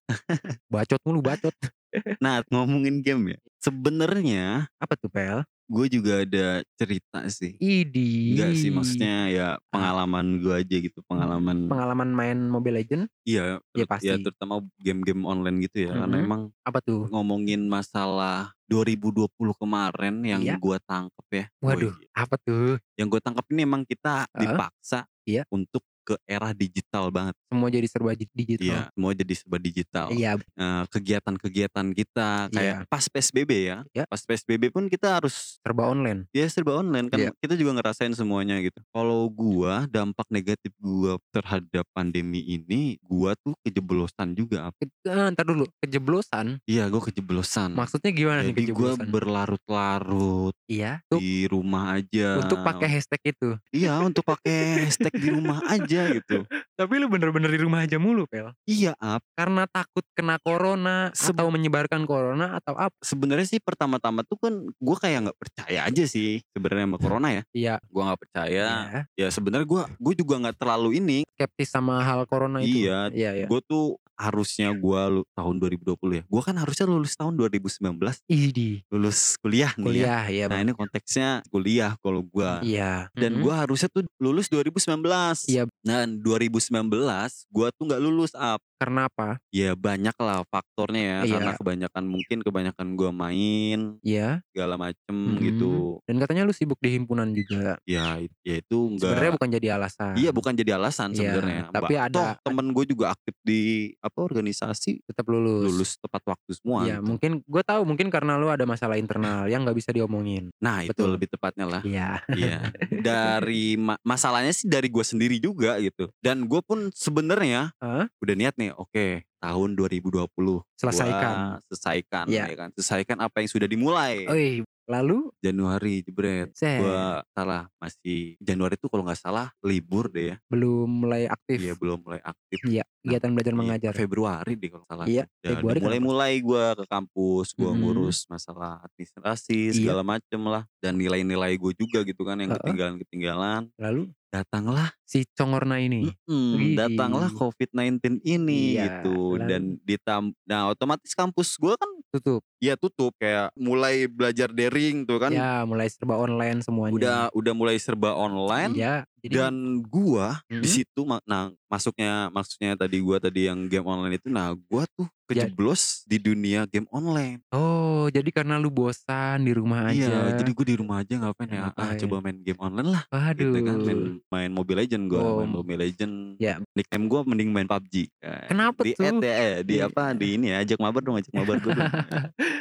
Bacot 0.68 1.00
mulu 1.02 1.20
bacot. 1.20 1.56
Nah 2.22 2.44
ngomongin 2.46 3.00
game 3.00 3.34
ya. 3.34 3.38
Sebenarnya 3.58 4.70
Apa 4.78 4.94
tuh 4.94 5.08
Pel? 5.08 5.42
gue 5.66 5.86
juga 5.88 6.22
ada 6.22 6.46
cerita 6.74 7.22
sih. 7.26 7.54
Idi. 7.56 8.34
Enggak 8.34 8.52
sih 8.54 8.70
maksudnya 8.70 9.16
ya 9.26 9.48
pengalaman 9.70 10.38
gue 10.38 10.52
aja 10.52 10.76
gitu. 10.76 11.02
Pengalaman 11.04 11.66
pengalaman 11.66 12.10
main 12.10 12.38
Mobile 12.44 12.78
Legend 12.78 13.06
iya 13.22 13.58
Ya, 13.70 13.82
ya 13.82 13.86
pasti. 13.86 14.10
terutama 14.18 14.62
game-game 14.76 15.22
online 15.24 15.62
gitu 15.64 15.86
ya. 15.86 15.94
Karena 15.96 16.16
Mhm. 16.16 16.26
emang 16.26 16.42
apa 16.62 16.78
tuh? 16.78 17.06
ngomongin 17.08 17.66
masalah 17.66 18.54
2020 18.66 19.26
kemarin 19.56 20.14
yang 20.22 20.42
Iya. 20.42 20.54
gue 20.56 20.76
tangkep 20.84 21.26
ya. 21.32 21.44
Waduh, 21.58 21.90
Wih, 21.90 22.06
apa 22.12 22.34
tuh? 22.36 22.78
yang 22.94 23.06
gue 23.06 23.18
tangkep 23.18 23.46
ini 23.50 23.60
emang 23.62 23.82
kita 23.82 24.26
Heeh. 24.28 24.42
dipaksa 24.46 25.06
Iya. 25.22 25.42
untuk 25.48 25.82
ke 26.02 26.14
era 26.24 26.50
digital 26.50 27.08
banget. 27.08 27.34
Semua 27.46 27.68
jadi 27.68 27.86
serba 27.86 28.12
di- 28.12 28.26
Iya, 28.26 28.34
digital. 28.34 28.80
semua 28.90 29.10
jadi 29.12 29.34
serba 29.34 29.56
digital. 29.58 30.06
Iya, 30.10 30.32
Eh, 30.52 30.84
kegiatan-kegiatan 30.88 31.86
kita 31.90 32.28
kayak 32.48 32.76
Iya. 32.76 32.86
pas 32.86 33.04
PSBB 33.04 33.50
ya. 33.64 33.78
Iya. 33.90 34.04
Pas 34.06 34.20
PSBB 34.20 34.68
pun 34.68 34.86
kita 34.86 35.16
harus 35.16 35.58
serba 35.58 35.86
online. 35.86 36.26
ya 36.30 36.46
serba 36.46 36.76
online 36.76 37.06
kan 37.06 37.18
Iya. 37.18 37.30
kita 37.36 37.54
juga 37.54 37.74
ngerasain 37.74 38.12
semuanya 38.12 38.58
gitu. 38.58 38.80
Kalau 38.88 39.28
gua 39.28 39.84
dampak 39.86 40.26
negatif 40.28 40.70
gua 40.76 41.16
terhadap 41.30 41.84
pandemi 41.90 42.40
ini, 42.42 42.96
gua 43.00 43.34
tuh 43.36 43.56
kejeblosan 43.60 44.32
juga. 44.32 44.70
Ke- 44.74 44.88
eh, 45.04 45.28
ntar 45.30 45.44
dulu, 45.44 45.64
kejeblosan. 45.78 46.60
Iya, 46.64 46.86
gua 46.86 47.02
kejeblosan. 47.02 47.72
Maksudnya 47.72 48.10
gimana 48.10 48.40
nih 48.40 48.52
Jadi 48.52 48.62
gua 48.70 48.94
kejeblosan? 48.94 49.08
berlarut-larut 49.10 50.54
iya, 50.70 51.02
untuk, 51.10 51.18
di 51.18 51.44
rumah 51.44 51.98
aja. 51.98 52.38
untuk 52.38 52.62
pakai 52.62 52.86
hashtag 52.88 53.34
itu. 53.34 53.58
Iya, 53.74 53.98
untuk 53.98 54.22
pakai 54.22 54.86
hashtag 54.86 55.10
di 55.12 55.28
rumah 55.28 55.58
aja 55.66 56.00
gitu. 56.14 56.46
Tapi 56.78 56.92
lu 56.96 57.10
bener-bener 57.10 57.50
di 57.50 57.58
rumah 57.58 57.82
aja 57.82 57.98
mulu, 57.98 58.24
Pel. 58.24 58.54
Iya, 58.64 58.94
Ap. 58.96 59.20
Karena 59.34 59.66
takut 59.66 60.06
kena 60.14 60.38
corona 60.38 61.10
Seb- 61.10 61.34
atau 61.34 61.50
menyebarkan 61.50 62.06
corona 62.06 62.56
atau 62.56 62.78
apa? 62.78 62.94
Sebenarnya 63.02 63.44
sih 63.44 63.58
pertama-tama 63.58 64.22
tuh 64.22 64.38
kan 64.38 64.54
gua 64.78 64.96
kayak 64.96 65.26
nggak 65.26 65.38
percaya 65.38 65.80
aja 65.84 66.04
sih 66.06 66.38
sebenarnya 66.50 66.86
sama 66.86 66.98
corona 66.98 67.28
ya. 67.30 67.42
Iya, 67.50 67.74
Gua 67.90 68.02
nggak 68.06 68.20
percaya. 68.22 68.66
ya, 68.86 69.00
Ya 69.18 69.28
sebenarnya 69.28 69.66
gua 69.66 69.82
gua 69.96 70.14
juga 70.14 70.34
nggak 70.38 70.56
terlalu 70.56 71.02
ini. 71.02 71.18
skeptis 71.34 71.68
sama 71.68 71.98
hal 72.00 72.22
corona 72.24 72.60
itu. 72.60 72.86
Iya, 72.86 73.10
Iya, 73.10 73.30
iya. 73.34 73.46
Gue 73.48 73.58
tuh 73.64 73.96
harusnya 74.20 74.68
gue 74.70 75.00
lu, 75.08 75.22
tahun 75.32 75.56
2020 75.56 76.20
ya. 76.20 76.24
Gue 76.28 76.42
kan 76.44 76.52
harusnya 76.54 76.84
lulus 76.84 77.16
tahun 77.16 77.34
2019. 77.34 78.20
Idi, 78.28 78.84
Lulus 78.92 79.40
kuliah 79.40 79.72
nih 79.74 79.80
ya. 79.80 79.88
kuliah 79.88 80.24
ya, 80.28 80.44
Nah 80.44 80.50
Bang. 80.54 80.64
ini 80.68 80.72
konteksnya 80.76 81.28
kuliah 81.48 81.92
kalau 82.04 82.20
gue. 82.22 82.50
Iya. 82.62 83.08
Dan 83.16 83.40
Mhm. 83.40 83.42
gue 83.42 83.54
harusnya 83.56 83.88
tuh 83.88 84.04
lulus 84.20 84.52
2019. 84.52 85.48
Iya. 85.48 85.64
Dan 85.80 86.20
2019 86.20 87.48
gue 87.48 87.66
tuh 87.72 87.84
nggak 87.88 88.02
lulus 88.02 88.36
up. 88.36 88.60
Karena 88.80 89.12
apa? 89.12 89.36
Ya 89.52 89.76
banyak 89.76 90.16
lah 90.16 90.40
faktornya 90.48 91.02
ya. 91.04 91.18
Iya. 91.20 91.32
Karena 91.36 91.52
kebanyakan 91.52 92.04
mungkin 92.08 92.38
kebanyakan 92.40 92.86
gue 92.96 93.10
main 93.12 93.80
Iya. 94.00 94.40
segala 94.48 94.80
macem 94.80 95.12
Mhm. 95.12 95.36
gitu. 95.38 95.72
Dan 96.08 96.16
katanya 96.16 96.48
lu 96.48 96.52
sibuk 96.52 96.80
di 96.80 96.96
himpunan 96.96 97.28
juga. 97.30 97.76
Ya, 97.84 98.16
ya 98.40 98.54
itu 98.56 98.78
enggak. 98.88 99.12
Sebenarnya 99.12 99.32
bukan 99.36 99.50
jadi 99.52 99.66
alasan. 99.76 100.12
Iya 100.16 100.30
bukan 100.32 100.52
jadi 100.56 100.70
alasan 100.74 101.12
Iya, 101.12 101.18
sebenarnya. 101.20 101.62
tapi 101.68 101.92
Mbak. 101.92 102.06
ada- 102.08 102.16
Toh 102.16 102.30
temen 102.42 102.66
gue 102.72 102.84
juga 102.88 103.04
aktif 103.12 103.36
di 103.42 103.60
apa 104.00 104.18
organisasi 104.18 105.04
Tetap 105.04 105.28
lulus. 105.28 105.68
lulus 105.68 105.90
tepat 106.00 106.22
waktu 106.26 106.50
semua. 106.54 106.80
Iya, 106.82 106.96
gitu. 106.96 107.04
mungkin 107.04 107.30
gue 107.44 107.62
tahu 107.62 107.82
mungkin 107.84 108.08
karena 108.08 108.40
lu 108.40 108.48
ada 108.48 108.64
masalah 108.64 108.96
internal 108.96 109.44
yang 109.44 109.60
nggak 109.60 109.76
bisa 109.76 109.92
diomongin. 109.92 110.48
Nah 110.56 110.88
itu 110.88 110.96
Betul. 110.96 111.20
lebih 111.20 111.28
tepatnya 111.28 111.68
lah. 111.68 111.82
Iya. 111.84 112.24
Iya. 112.32 112.58
Dari 112.88 113.76
ma- 113.86 114.00
masalahnya 114.00 114.50
sih 114.50 114.64
dari 114.64 114.88
gue 114.88 115.04
sendiri 115.04 115.36
juga 115.36 115.76
gitu. 115.76 116.08
Dan 116.18 116.46
gue 116.46 116.60
pun 116.60 116.88
sebenarnya 116.90 117.76
Hah? 117.76 118.08
udah 118.16 118.34
niat 118.34 118.56
nih. 118.56 118.69
Oke 118.72 119.24
tahun 119.36 119.72
2020 119.72 120.60
Selesaikan. 120.76 121.34
gua 121.56 121.64
selesaikan 121.64 122.24
Iya. 122.26 122.44
ya 122.46 122.56
kan. 122.56 122.68
Selesaikan 122.74 123.18
apa 123.18 123.40
yang 123.40 123.48
sudah 123.48 123.64
dimulai. 123.64 124.28
Oi, 124.28 124.48
lalu 124.84 125.32
Januari 125.40 126.02
jebret. 126.02 126.52
Gua 126.52 127.24
salah 127.30 127.64
masih 127.76 128.36
Januari 128.36 128.74
itu 128.74 128.84
kalau 128.86 129.00
nggak 129.02 129.16
salah 129.16 129.48
libur 129.60 130.08
deh 130.08 130.32
ya. 130.32 130.36
belum 130.46 130.88
mulai 131.00 131.24
aktif. 131.24 131.56
Iya 131.56 131.72
belum 131.72 131.98
mulai 132.00 132.20
aktif. 132.20 132.58
Iya, 132.62 132.84
kegiatan 133.00 133.30
belajar 133.30 133.50
Iya, 133.50 133.58
mengajar. 133.58 133.92
Februari 133.94 134.52
deh 134.54 134.68
kalau 134.68 134.84
salah. 134.84 135.06
Iya, 135.06 135.24
Ya, 135.40 135.48
Februari 135.50 135.78
mulai 135.80 135.96
kenapa? 135.96 136.08
mulai 136.10 136.32
gue 136.38 136.64
ke 136.74 136.84
kampus, 136.86 137.48
gue 137.54 137.64
Mhm. 137.66 137.78
ngurus 137.80 138.18
masalah 138.26 138.72
administrasi 138.84 139.58
Iya. 139.64 139.74
segala 139.74 140.02
macem 140.02 140.40
lah, 140.42 140.62
dan 140.78 140.92
nilai-nilai 140.94 141.56
gue 141.56 141.72
juga 141.72 142.02
gitu 142.02 142.22
kan 142.22 142.36
yang 142.36 142.52
ketinggalan-ketinggalan. 142.52 143.72
Lalu 143.76 144.12
Datanglah, 144.30 144.94
si 145.10 145.26
Congorna 145.34 145.82
ini. 145.82 146.06
mm, 146.22 146.54
Widih. 146.54 146.76
datanglah 146.78 147.26
COVID-19 147.34 148.22
ini 148.22 148.78
Iya, 148.78 149.02
gitu, 149.02 149.34
lalu? 149.34 149.48
dan 149.50 149.62
ditam, 149.82 150.22
nah 150.46 150.70
otomatis 150.70 151.10
kampus 151.12 151.58
gue 151.58 151.74
kan 151.74 151.90
Tutup. 152.10 152.42
ya 152.58 152.74
tutup 152.74 153.10
kayak 153.16 153.50
mulai 153.54 154.06
belajar 154.06 154.46
daring 154.48 155.02
tuh 155.02 155.18
kan, 155.18 155.30
ya, 155.30 155.62
mulai 155.62 155.86
serba 155.86 156.14
online 156.14 156.62
semuanya. 156.62 156.94
udah 156.94 157.18
udah 157.32 157.52
mulai 157.52 157.74
serba 157.76 158.14
online. 158.14 158.70
Iya, 158.72 158.94
jadi 159.18 159.34
Dan 159.36 159.54
gua 159.82 160.38
di 160.46 160.62
Mhm. 160.62 160.70
situ, 160.72 161.00
ma- 161.02 161.22
nah 161.24 161.50
masuknya 161.66 162.30
maksudnya 162.30 162.74
tadi 162.74 162.98
gua 162.98 163.18
tadi 163.18 163.46
yang 163.46 163.66
game 163.66 163.84
online 163.84 164.14
itu, 164.14 164.26
nah 164.26 164.54
gua 164.64 164.86
tuh 164.88 165.10
Ya. 165.30 165.46
kejeblos 165.46 166.02
di 166.04 166.18
dunia 166.18 166.66
game 166.66 166.90
online. 166.90 167.38
Oh, 167.50 168.10
jadi 168.10 168.26
karena 168.30 168.58
lu 168.58 168.66
bosan 168.66 169.46
di 169.46 169.54
rumah 169.54 169.86
aja. 169.86 170.10
Iya, 170.26 170.34
jadi 170.36 170.50
gue 170.50 170.66
di 170.66 170.74
rumah 170.74 171.06
aja 171.06 171.14
ngapain 171.16 171.46
ya? 171.46 171.54
Ah, 171.54 171.64
Ngapain? 171.70 171.98
coba 172.02 172.16
main 172.18 172.38
game 172.42 172.58
online 172.58 172.88
lah. 172.90 173.02
Waduh. 173.06 173.38
Gitu 173.38 173.58
kan, 173.62 173.76
main, 173.78 174.00
main 174.26 174.50
Mobile 174.50 174.82
Legend 175.00 175.08
gue, 175.08 175.20
Oh. 175.20 175.36
main 175.40 175.50
Mobile 175.50 175.80
Legend. 175.80 176.14
Ya. 176.36 176.54
Nickname 176.76 177.06
gue 177.06 177.20
mending 177.24 177.50
main 177.50 177.64
PUBG. 177.64 177.94
Ya, 178.18 178.34
Kenapa 178.46 178.80
di 178.82 178.92
tuh? 178.92 179.04
add 179.06 179.20
ya, 179.20 179.32
eh, 179.32 179.54
di 179.62 179.74
Iya. 179.76 179.88
apa? 179.88 180.02
Di 180.12 180.26
ini 180.36 180.46
ya, 180.50 180.56
ajak 180.60 180.78
mabar 180.78 181.00
dong, 181.00 181.16
ajak 181.16 181.32
mabar 181.32 181.56
gue 181.56 181.72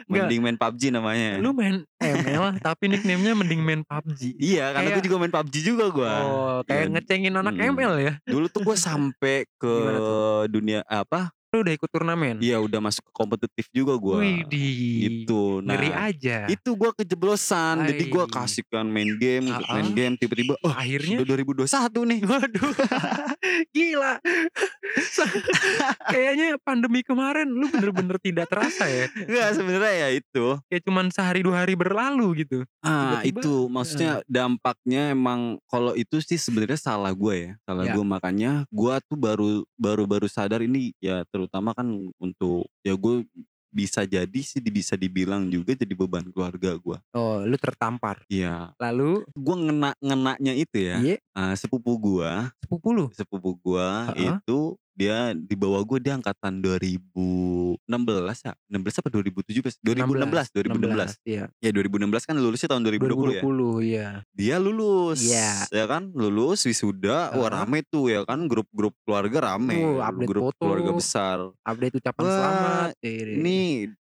mending 0.08 0.42
main 0.42 0.58
PUBG 0.58 0.82
namanya. 0.90 1.30
Lu 1.38 1.52
main 1.52 1.84
ML 1.98 2.58
tapi 2.60 2.84
nickname-nya 2.88 3.34
mending 3.36 3.62
main 3.62 3.82
PUBG. 3.84 4.38
Iya, 4.38 4.72
karena 4.72 4.88
gue 4.88 4.94
Kayak- 4.96 5.06
juga 5.06 5.18
main 5.18 5.34
PUBG 5.34 5.56
juga 5.62 5.86
gue. 5.90 6.12
Oh, 6.24 6.60
kayak 6.64 6.80
Iya. 6.82 6.92
ngecengin 6.96 7.34
anak 7.36 7.54
Mm. 7.56 7.66
ML 7.74 7.94
ya. 8.00 8.14
Dulu 8.24 8.46
tuh 8.48 8.62
gue 8.64 8.76
sampai 8.76 9.44
ke 9.56 9.74
dunia 10.48 10.82
apa? 10.86 11.32
Lu 11.50 11.66
udah 11.66 11.74
ikut 11.74 11.90
turnamen. 11.90 12.38
Iya, 12.38 12.62
udah 12.62 12.78
masuk 12.78 13.10
ke 13.10 13.12
kompetitif 13.12 13.66
juga 13.74 13.98
gue. 13.98 14.22
Widih. 14.22 14.78
Gitu. 15.26 15.66
Nah, 15.66 15.74
Ngeri 15.74 15.90
aja. 15.90 16.46
itu 16.46 16.70
gue 16.72 16.92
kejeblosan. 16.94 17.90
Jadi 17.90 18.06
gue 18.06 18.24
kasihkan 18.30 18.86
main 18.86 19.18
game, 19.18 19.50
Ah, 19.50 19.58
main 19.74 19.90
ah. 19.90 19.96
game 19.98 20.14
tiba-tiba, 20.14 20.54
oh 20.62 20.70
Akhirnya 20.70 21.18
udah 21.18 21.36
2021 21.66 22.06
nih. 22.06 22.20
Waduh, 22.22 22.70
gila. 23.74 24.14
Kayaknya 26.06 26.48
pandemi 26.62 27.02
kemarin 27.02 27.50
lu 27.50 27.66
bener-bener 27.68 28.18
tidak 28.20 28.46
terasa 28.46 28.86
ya. 28.86 29.10
Enggak 29.18 29.50
sebenarnya 29.58 29.94
ya 29.98 30.10
itu. 30.14 30.46
Kayak 30.70 30.84
cuman 30.86 31.06
sehari 31.10 31.42
dua 31.42 31.66
hari 31.66 31.74
berlalu 31.74 32.46
gitu. 32.46 32.62
Ah 32.80 33.20
Tiba-tiba, 33.26 33.42
itu 33.42 33.54
maksudnya 33.68 34.12
dampaknya 34.26 35.14
emang 35.14 35.58
kalau 35.66 35.94
itu 35.94 36.22
sih 36.22 36.38
sebenarnya 36.38 36.78
salah 36.78 37.10
gue 37.10 37.36
ya. 37.36 37.52
Salah 37.66 37.82
Ya. 37.82 37.96
gue 37.96 38.06
makanya 38.06 38.52
gue 38.70 38.94
tuh 39.10 39.18
baru 39.18 39.50
baru 39.74 40.04
baru 40.06 40.28
sadar 40.30 40.62
ini 40.62 40.94
ya 41.02 41.26
terutama 41.40 41.72
kan 41.78 41.88
untuk 42.20 42.68
ya 42.84 42.94
gue 43.00 43.24
bisa 43.72 44.04
jadi 44.04 44.40
sih 44.44 44.60
bisa 44.68 44.98
dibilang 45.00 45.48
juga 45.48 45.78
jadi 45.78 45.94
beban 45.96 46.28
keluarga 46.34 46.76
gua. 46.82 47.00
Oh, 47.14 47.42
lu 47.42 47.58
tertampar. 47.58 48.26
Iya. 48.30 48.74
Lalu 48.82 49.26
Gua 49.38 49.56
ngena 49.60 49.92
ngenanya 50.04 50.54
itu 50.58 50.78
ya, 50.84 51.00
Iya, 51.00 51.20
eee, 51.38 51.54
sepupu 51.60 51.96
gua 52.02 52.52
sepupu 52.62 52.90
lu? 52.98 53.06
sepupu 53.14 53.56
gua 53.62 54.12
Heeh. 54.12 54.40
itu 54.40 54.78
dia 55.00 55.32
di 55.32 55.56
bawah 55.56 55.80
gua 55.82 55.96
dia 55.96 56.12
angkatan 56.14 56.60
2016 56.60 57.88
ya, 58.44 58.54
16 58.68 59.00
apa 59.00 59.08
2017? 59.08 59.80
2016 59.80 60.52
2016. 60.52 61.16
16, 61.16 61.24
iya. 61.24 61.46
Ya 61.58 61.70
2016 61.72 62.28
kan 62.28 62.36
lulusnya 62.36 62.68
tahun 62.68 62.84
2020 62.84 63.32
ya. 63.32 63.42
2020, 63.42 63.80
iya. 63.82 64.08
Dia 64.36 64.56
lulus, 64.60 65.20
Iya. 65.24 65.52
ya 65.72 65.86
kan, 65.88 66.12
lulus 66.12 66.68
wisuda, 66.68 67.32
wah 67.32 67.48
Heeh. 67.48 67.56
rame 67.56 67.80
tuh 67.88 68.12
ya 68.12 68.28
kan 68.28 68.44
grup-grup 68.46 68.92
keluarga 69.04 69.56
rame, 69.56 69.80
Uh, 69.80 70.04
update 70.04 70.28
grup 70.28 70.44
foto. 70.52 70.60
keluarga 70.60 70.92
besar. 70.92 71.38
Update 71.64 71.96
ucapan 71.96 72.24
Wah, 72.24 72.34
selamat. 72.36 72.90
Ini 73.00 73.38
Ini 73.40 73.58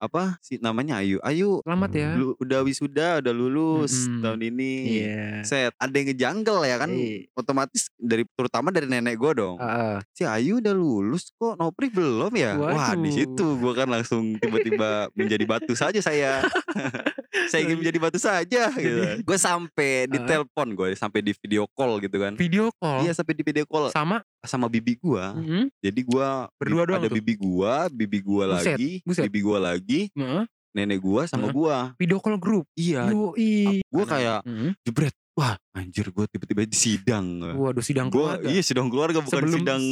apa 0.05 0.37
sih 0.39 0.57
namanya 0.57 0.99
Ayu, 0.99 1.17
Ayu 1.21 1.59
selamat 1.61 1.89
ya. 1.91 2.09
lu 2.15 2.33
udah 2.37 2.59
wisuda, 2.61 3.19
udah 3.19 3.33
lulus 3.33 4.05
Mhm. 4.05 4.21
tahun 4.21 4.41
ini. 4.45 4.73
Iya. 5.01 5.27
Set, 5.41 5.71
ada 5.75 5.91
yang 5.91 6.07
ngejanggal 6.07 6.59
ya 6.61 6.75
kan, 6.77 6.89
Iya. 6.89 7.27
otomatis 7.33 7.89
dari 7.95 8.23
terutama 8.29 8.69
dari 8.69 8.85
nenek 8.85 9.15
gua 9.15 9.31
dong. 9.31 9.57
Heeh. 9.57 9.97
Si 10.11 10.23
Ayu 10.23 10.57
udah 10.57 10.71
lulus 10.71 11.29
kok 11.31 11.55
Nopri 11.55 11.89
belum 11.89 12.31
ya? 12.31 12.55
Wah 12.55 12.93
di 12.93 13.09
Waduh. 13.09 13.13
situ 13.13 13.47
gua 13.57 13.73
kan 13.73 13.87
langsung 13.87 14.37
tiba-tiba 14.37 15.09
menjadi 15.13 15.43
batu 15.43 15.73
saja 15.73 15.97
saya. 15.99 16.45
saya 17.45 17.61
ingin 17.61 17.77
menjadi 17.77 17.99
batu 17.99 18.17
saja 18.17 18.71
gitu. 18.71 18.99
Gue 19.21 19.37
sampai 19.37 20.07
di 20.07 20.17
telepon 20.19 20.71
gue, 20.71 20.95
sampai 20.95 21.19
di 21.19 21.33
video 21.35 21.67
call 21.69 21.99
gitu 21.99 22.17
kan. 22.17 22.33
Video 22.35 22.71
call 22.73 23.03
Iya 23.03 23.11
sampai 23.13 23.33
di 23.33 23.43
video 23.43 23.65
call 23.65 23.91
sama 23.91 24.23
sama 24.45 24.65
bibi 24.65 24.95
gua. 24.95 25.33
Mhm. 25.33 25.69
Jadi 25.79 26.01
gua 26.01 26.47
Berdua 26.55 26.83
doang 26.85 27.01
ada 27.01 27.09
tuh? 27.09 27.17
bibi 27.17 27.33
gua, 27.35 27.73
bibi 27.87 28.19
gua 28.19 28.43
Buset, 28.53 28.73
lagi, 28.73 28.91
buset. 29.01 29.23
bibi 29.27 29.39
gua 29.41 29.57
lagi, 29.59 30.01
Heeh. 30.11 30.43
nenek 30.71 30.99
gua 30.99 31.25
sama 31.25 31.49
Heeh. 31.49 31.53
gua. 31.53 31.77
Video 31.95 32.17
call 32.17 32.37
grup. 32.37 32.65
Iya. 32.73 33.09
Yoi. 33.09 33.81
Gua 33.87 34.05
kayak 34.05 34.39
Mhm. 34.43 34.69
jebret. 34.81 35.13
Wah, 35.35 35.59
anjir 35.75 36.07
gua 36.09 36.23
tiba-tiba 36.25 36.63
di 36.63 36.71
sidang. 36.73 37.27
Waduh 37.59 37.83
sidang 37.83 38.07
Gua 38.07 38.39
keluarga. 38.39 38.47
iya 38.47 38.61
sidang 38.63 38.87
keluarga 38.87 39.19
bukan 39.19 39.35
Sebelum- 39.43 39.59
sidang 39.59 39.83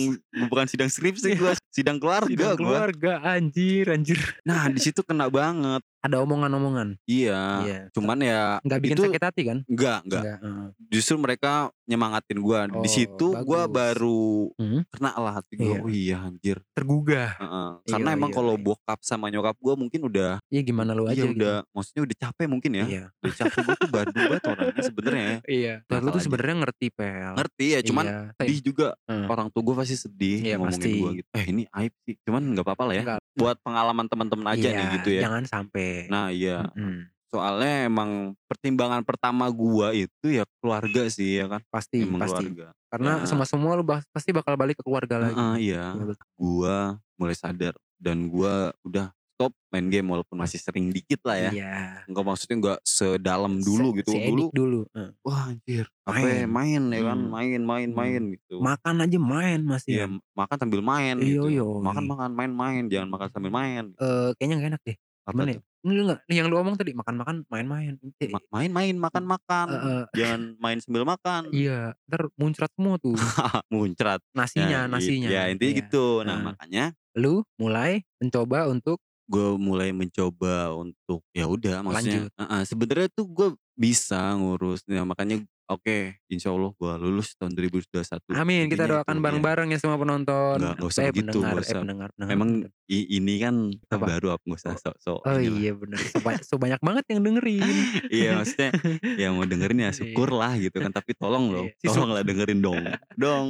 bukan 0.48 0.66
sidang 0.72 0.88
skripsi 0.88 1.28
Iya. 1.30 1.36
gua, 1.36 1.52
sidang 1.68 1.98
keluarga 2.00 2.32
Sidang 2.32 2.56
gua. 2.56 2.56
keluarga 2.56 3.13
anjir 3.28 3.92
anjir. 3.92 4.20
Nah, 4.48 4.72
di 4.72 4.80
situ 4.80 5.04
kena 5.04 5.28
banget. 5.28 5.84
Ada 6.04 6.20
omongan-omongan. 6.20 7.00
Iya. 7.04 7.42
Iya. 7.63 7.80
Cuman 7.89 8.20
ya 8.20 8.60
Nggak 8.60 8.80
bikin 8.84 8.92
itu 8.94 9.04
sakit 9.08 9.24
hati 9.24 9.42
kan? 9.48 9.58
enggak, 9.63 10.00
enggak. 10.04 10.24
heeh. 10.36 10.66
Justru 10.92 11.16
mereka 11.16 11.52
nyemangatin 11.84 12.38
gua. 12.38 12.68
Oh, 12.68 12.84
di 12.84 12.89
situ 12.92 13.32
gua 13.42 13.63
bagus. 13.63 13.72
baru 13.72 14.24
Mhm. 14.54 14.80
kena 14.89 15.12
lah 15.16 15.34
hati 15.34 15.54
gua. 15.56 15.63
Iya. 15.66 15.80
Oh 15.80 15.88
iya 15.89 16.18
anjir. 16.22 16.58
Tergugah. 16.74 17.32
Heeh. 17.34 17.70
Iya, 17.82 17.89
Karena 17.89 18.10
emang 18.12 18.30
iya, 18.30 18.36
kalau 18.36 18.54
iya. 18.54 18.62
bokap 18.62 19.00
sama 19.00 19.26
nyokap 19.28 19.56
gua 19.58 19.74
mungkin 19.74 20.02
udah 20.04 20.44
Iya 20.46 20.62
gimana 20.62 20.92
lu 20.92 21.08
aja 21.08 21.16
iya 21.16 21.24
gitu. 21.24 21.39
udah 21.39 21.56
maksudnya 21.72 22.02
udah 22.04 22.18
capek 22.20 22.48
mungkin 22.48 22.72
ya. 22.74 22.86
Iya. 22.86 23.04
Udah 23.18 23.36
capek 23.38 23.60
gua 23.63 23.76
tuh 23.78 23.89
Bandung 23.89 24.24
banget 24.28 24.44
orangnya 24.46 24.82
sebenarnya 24.84 25.24
ya. 25.24 25.38
Iya. 25.48 25.76
Dan 25.88 25.98
lu 25.98 26.10
tuh 26.10 26.13
aja. 26.13 26.26
sebenarnya 26.28 26.56
ngerti 26.62 26.88
pel. 26.92 27.32
Ngerti 27.34 27.66
ya, 27.66 27.80
cuman 27.82 28.06
Iya. 28.06 28.20
sedih 28.36 28.60
juga. 28.62 28.88
Heeh. 29.08 29.26
Orang 29.26 29.48
tua 29.50 29.62
gua 29.62 29.76
pasti 29.80 29.96
sedih 29.96 30.38
Iya, 30.42 30.56
ngomongin 30.60 30.80
pasti. 30.84 30.92
gua 31.00 31.10
gitu. 31.13 31.30
Eh 31.32 31.46
ini 31.48 31.63
aib 31.72 31.94
sih. 32.04 32.16
Cuman 32.22 32.44
nggak 32.52 32.66
apa-apa 32.66 32.84
lah 32.86 32.96
ya. 33.00 33.04
Enggak. 33.08 33.20
Buat 33.34 33.58
pengalaman 33.60 34.06
teman-teman 34.06 34.48
aja 34.52 34.68
Iya, 34.68 34.76
nih 34.76 34.88
gitu 35.00 35.10
ya. 35.10 35.22
Jangan 35.24 35.44
sampai. 35.46 35.93
Nah 36.08 36.30
iya. 36.30 36.68
Mhm. 36.74 37.10
Soalnya 37.28 37.90
emang 37.90 38.10
pertimbangan 38.46 39.02
pertama 39.02 39.50
gua 39.50 39.90
itu 39.90 40.30
ya 40.30 40.46
keluarga 40.58 41.10
sih 41.10 41.42
ya 41.42 41.50
kan. 41.50 41.62
Pasti, 41.68 42.06
Emang 42.06 42.22
pasti. 42.22 42.46
keluarga. 42.46 42.70
Karena 42.88 43.12
Ya. 43.18 43.26
semua 43.26 43.46
semua 43.46 43.74
lu 43.74 43.82
pasti 43.86 44.30
bakal 44.30 44.54
balik 44.54 44.78
ke 44.78 44.84
keluarga 44.84 45.18
lagi. 45.20 45.34
Heeh, 45.34 45.56
iya. 45.68 45.98
Betul. 45.98 46.22
Gua 46.36 46.78
mulai 47.16 47.34
sadar 47.34 47.74
dan 47.98 48.30
gua 48.30 48.70
udah 48.84 49.10
stop 49.34 49.50
main 49.68 49.90
game 49.90 50.06
walaupun 50.06 50.38
masih 50.38 50.62
sering 50.62 50.94
dikit 50.94 51.26
lah 51.26 51.38
ya. 51.40 51.50
Iya. 51.50 51.74
Enggak 52.06 52.22
maksudnya 52.24 52.56
enggak 52.56 52.80
sedalam 52.86 53.54
Se- 53.58 53.66
dulu 53.66 53.88
gitu. 53.98 54.10
Si 54.10 54.18
dulu 54.22 54.30
Edik 54.46 54.50
dulu. 54.54 54.80
Heeh. 54.94 55.10
wah 55.20 55.42
anjir, 55.50 55.86
apa 56.06 56.14
Main. 56.14 56.30
ya, 56.30 56.46
main 56.46 56.84
ya 56.88 57.02
kan, 57.04 57.18
Hmm. 57.18 57.32
main 57.34 57.62
main 57.66 57.90
Hmm. 57.90 57.98
main 57.98 58.22
gitu. 58.30 58.56
Makan 58.62 58.96
aja 59.02 59.18
main 59.18 59.60
masih. 59.66 59.92
Iya, 59.92 60.06
makan 60.38 60.56
sambil 60.56 60.82
main 60.86 61.16
Iya, 61.18 61.26
gitu. 61.42 61.50
iya. 61.50 61.66
Makan 61.66 62.04
makan 62.06 62.30
main 62.32 62.54
main, 62.54 62.84
jangan 62.86 63.10
makan 63.10 63.28
sambil 63.34 63.50
main. 63.50 63.84
Eh, 63.98 64.30
kayaknya 64.38 64.56
gak 64.56 64.70
enak 64.70 64.82
deh. 64.86 64.98
Apa 65.26 65.32
Gimana 65.34 65.50
ya? 65.50 65.62
Enggak. 65.84 66.24
Yang 66.32 66.48
lu 66.48 66.56
omong 66.56 66.76
tadi 66.80 66.96
makan-makan, 66.96 67.43
main-main. 67.52 68.00
Eh, 68.17 68.32
Ma- 68.32 68.48
main 68.56 68.72
main, 68.72 68.96
makan 68.96 69.24
makan. 69.28 69.67
Heeh. 69.67 70.02
Jangan 70.15 70.41
main 70.56 70.78
sambil 70.80 71.04
makan. 71.04 71.52
Iya, 71.52 71.91
ntar 72.08 72.32
muncrat 72.39 72.72
semua 72.72 72.96
tuh 72.98 73.13
Muncrat. 73.74 74.24
nasinya, 74.32 74.88
Ya, 74.88 74.89
nasinya. 74.89 75.28
Ya, 75.28 75.52
intinya 75.52 75.72
Iya. 75.76 75.80
gitu. 75.84 76.24
Nah, 76.24 76.39
Heeh. 76.39 76.46
makanya 76.48 76.86
Lu 77.13 77.43
mulai 77.60 78.02
mencoba 78.17 78.65
untuk 78.67 78.98
gue 79.24 79.56
mulai 79.56 79.96
mencoba 79.96 80.76
untuk 80.76 81.24
ya 81.32 81.48
udah 81.48 81.80
maksudnya 81.80 82.28
Lanjut. 82.28 82.32
Heeh, 82.36 82.62
sebenarnya 82.63 83.08
tuh 83.12 83.26
gue 83.28 83.48
bisa 83.74 84.19
ngurus 84.36 84.84
ya 84.86 85.04
makanya 85.04 85.39
oke 85.65 85.97
insya 86.28 86.49
Allah 86.49 86.71
gue 86.71 86.93
lulus 86.99 87.34
tahun 87.34 87.54
2021 87.54 88.04
Amin, 88.34 88.65
kita 88.65 88.84
Intinya 88.84 88.88
doakan 88.93 89.10
itu, 89.10 89.17
ya. 89.17 89.23
bareng-bareng 89.23 89.67
ya 89.67 89.78
semua 89.78 89.95
penonton. 89.95 90.58
Nggak- 90.58 90.76
nggak 90.76 90.89
usah 90.89 91.02
eh, 91.02 91.08
begitu, 91.10 91.23
pendengar, 91.32 91.54
eh 91.54 91.62
usah. 91.63 91.80
pendengar, 91.80 92.10
pendengar, 92.12 92.34
emang 92.34 92.49
pendengar. 92.62 92.89
i- 92.89 93.10
ini 93.13 93.34
kan 93.38 93.56
Apa? 93.89 94.06
baru 94.10 94.28
apa 94.32 94.43
nggak 94.43 94.60
usah 94.60 94.73
sok-sok 94.76 95.19
Oh 95.21 95.36
inilah. 95.36 95.58
iya 95.58 95.71
bener, 95.73 95.97
so, 96.02 96.17
ba- 96.19 96.41
so 96.41 96.56
banyak 96.58 96.80
banget 96.80 97.06
yang 97.08 97.21
dengerin. 97.21 97.76
iya 98.13 98.30
maksudnya 98.36 98.69
ya 99.13 99.28
mau 99.30 99.43
dengerin 99.43 99.80
ya 99.80 99.91
syukur 99.99 100.30
lah 100.32 100.54
gitu 100.56 100.78
kan 100.78 100.91
tapi 100.91 101.12
tolong 101.13 101.45
loh 101.54 101.65
Iya, 101.65 101.76
si 101.76 101.86
su- 101.86 101.93
tolong 101.93 102.12
lah 102.12 102.23
dengerin 102.23 102.60
dong 102.60 102.84
dong 103.15 103.47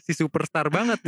si 0.00 0.12
superstar 0.12 0.68
banget. 0.68 0.98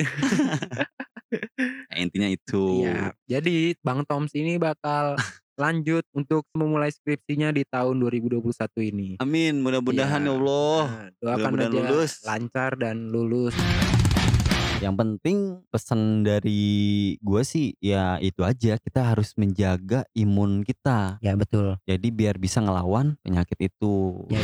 Ya, 1.88 1.96
intinya 1.98 2.28
itu 2.28 2.82
Iya, 2.82 3.16
jadi 3.26 3.72
Bang 3.80 4.04
Toms 4.04 4.32
ini 4.32 4.56
bakal 4.56 5.16
lanjut 5.62 6.02
untuk 6.12 6.42
memulai 6.52 6.90
skripsinya 6.90 7.48
di 7.48 7.62
tahun 7.64 7.94
2021 7.96 8.42
ini. 8.82 9.08
amin 9.16 9.62
mudah-mudahan 9.62 10.18
Iya. 10.20 10.26
ya 10.26 10.34
Allah 10.34 10.82
Nah, 10.82 11.08
doakan 11.16 11.50
mudah-mudahan 11.52 11.86
aja 11.86 11.92
lulus. 11.94 12.12
lancar 12.26 12.70
dan 12.74 12.96
lulus. 13.08 13.54
Yang 14.82 14.94
penting 14.98 15.38
pesan 15.70 16.00
dari 16.26 16.66
gue 17.16 17.42
sih 17.46 17.78
ya 17.78 18.18
itu 18.18 18.42
aja 18.42 18.74
kita 18.76 19.14
harus 19.14 19.30
menjaga 19.38 20.02
imun 20.12 20.66
kita. 20.66 21.22
Ya 21.22 21.38
betul. 21.38 21.78
Jadi 21.86 22.10
biar 22.10 22.34
bisa 22.34 22.58
ngelawan 22.58 23.14
penyakit 23.22 23.54
itu. 23.62 24.26
Ya. 24.26 24.42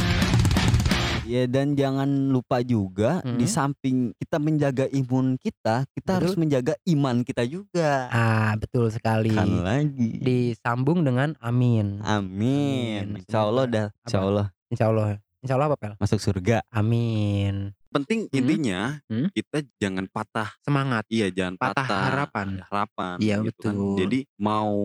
Ya 1.28 1.44
dan 1.44 1.76
jangan 1.76 2.08
lupa 2.28 2.58
juga 2.60 3.20
di 3.20 3.44
Hmm. 3.44 3.52
samping 3.52 3.96
kita 4.16 4.40
menjaga 4.40 4.88
imun 4.88 5.36
kita, 5.36 5.84
kita 5.92 6.10
harus 6.16 6.32
Betul. 6.32 6.40
menjaga 6.40 6.74
iman 6.88 7.20
kita 7.20 7.44
juga. 7.44 8.08
Ah 8.08 8.56
betul 8.56 8.88
sekali. 8.88 9.30
Kan 9.30 9.60
lagi. 9.60 10.16
Disambung 10.18 11.04
dengan 11.04 11.36
amin. 11.38 12.00
Amin. 12.00 13.12
Amin. 13.12 13.20
Insya 13.20 13.44
Allah 13.44 13.64
dah. 13.66 13.86
Insya? 14.02 14.18
Allah 14.18 14.46
Insya 14.66 14.86
Allah. 14.88 15.06
Insya 15.38 15.54
Allah 15.54 15.68
apa 15.68 15.76
pel? 15.76 15.92
masuk 15.96 16.16
surga. 16.18 16.64
Amin. 16.72 17.76
penting 17.88 18.28
Hmm. 18.28 18.36
intinya 18.36 18.80
Hmm. 19.08 19.28
kita 19.30 19.64
jangan 19.78 20.04
patah 20.06 20.52
Semangat. 20.60 21.08
iya 21.08 21.28
jangan 21.28 21.56
Patah 21.56 21.72
patah, 21.82 22.00
harapan. 22.04 22.48
harapan 22.62 23.16
Iya, 23.16 23.36
gitu 23.40 23.64
kan. 23.64 23.74
betul. 23.74 23.96
jadi 23.96 24.18
mau 24.38 24.76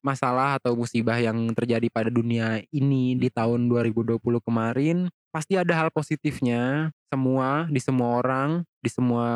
masalah 0.00 0.56
atau 0.56 0.74
musibah 0.74 1.16
yang 1.16 1.36
terjadi 1.52 1.86
pada 1.88 2.08
dunia 2.08 2.62
ini 2.70 3.14
di 3.14 3.28
tahun 3.28 3.66
2020 3.66 4.18
kemarin 4.40 5.10
pasti 5.28 5.54
ada 5.54 5.74
hal 5.76 5.88
positifnya 5.90 6.88
semua 7.08 7.68
di 7.68 7.80
semua 7.80 8.16
orang 8.16 8.50
di 8.80 8.88
semua 8.88 9.26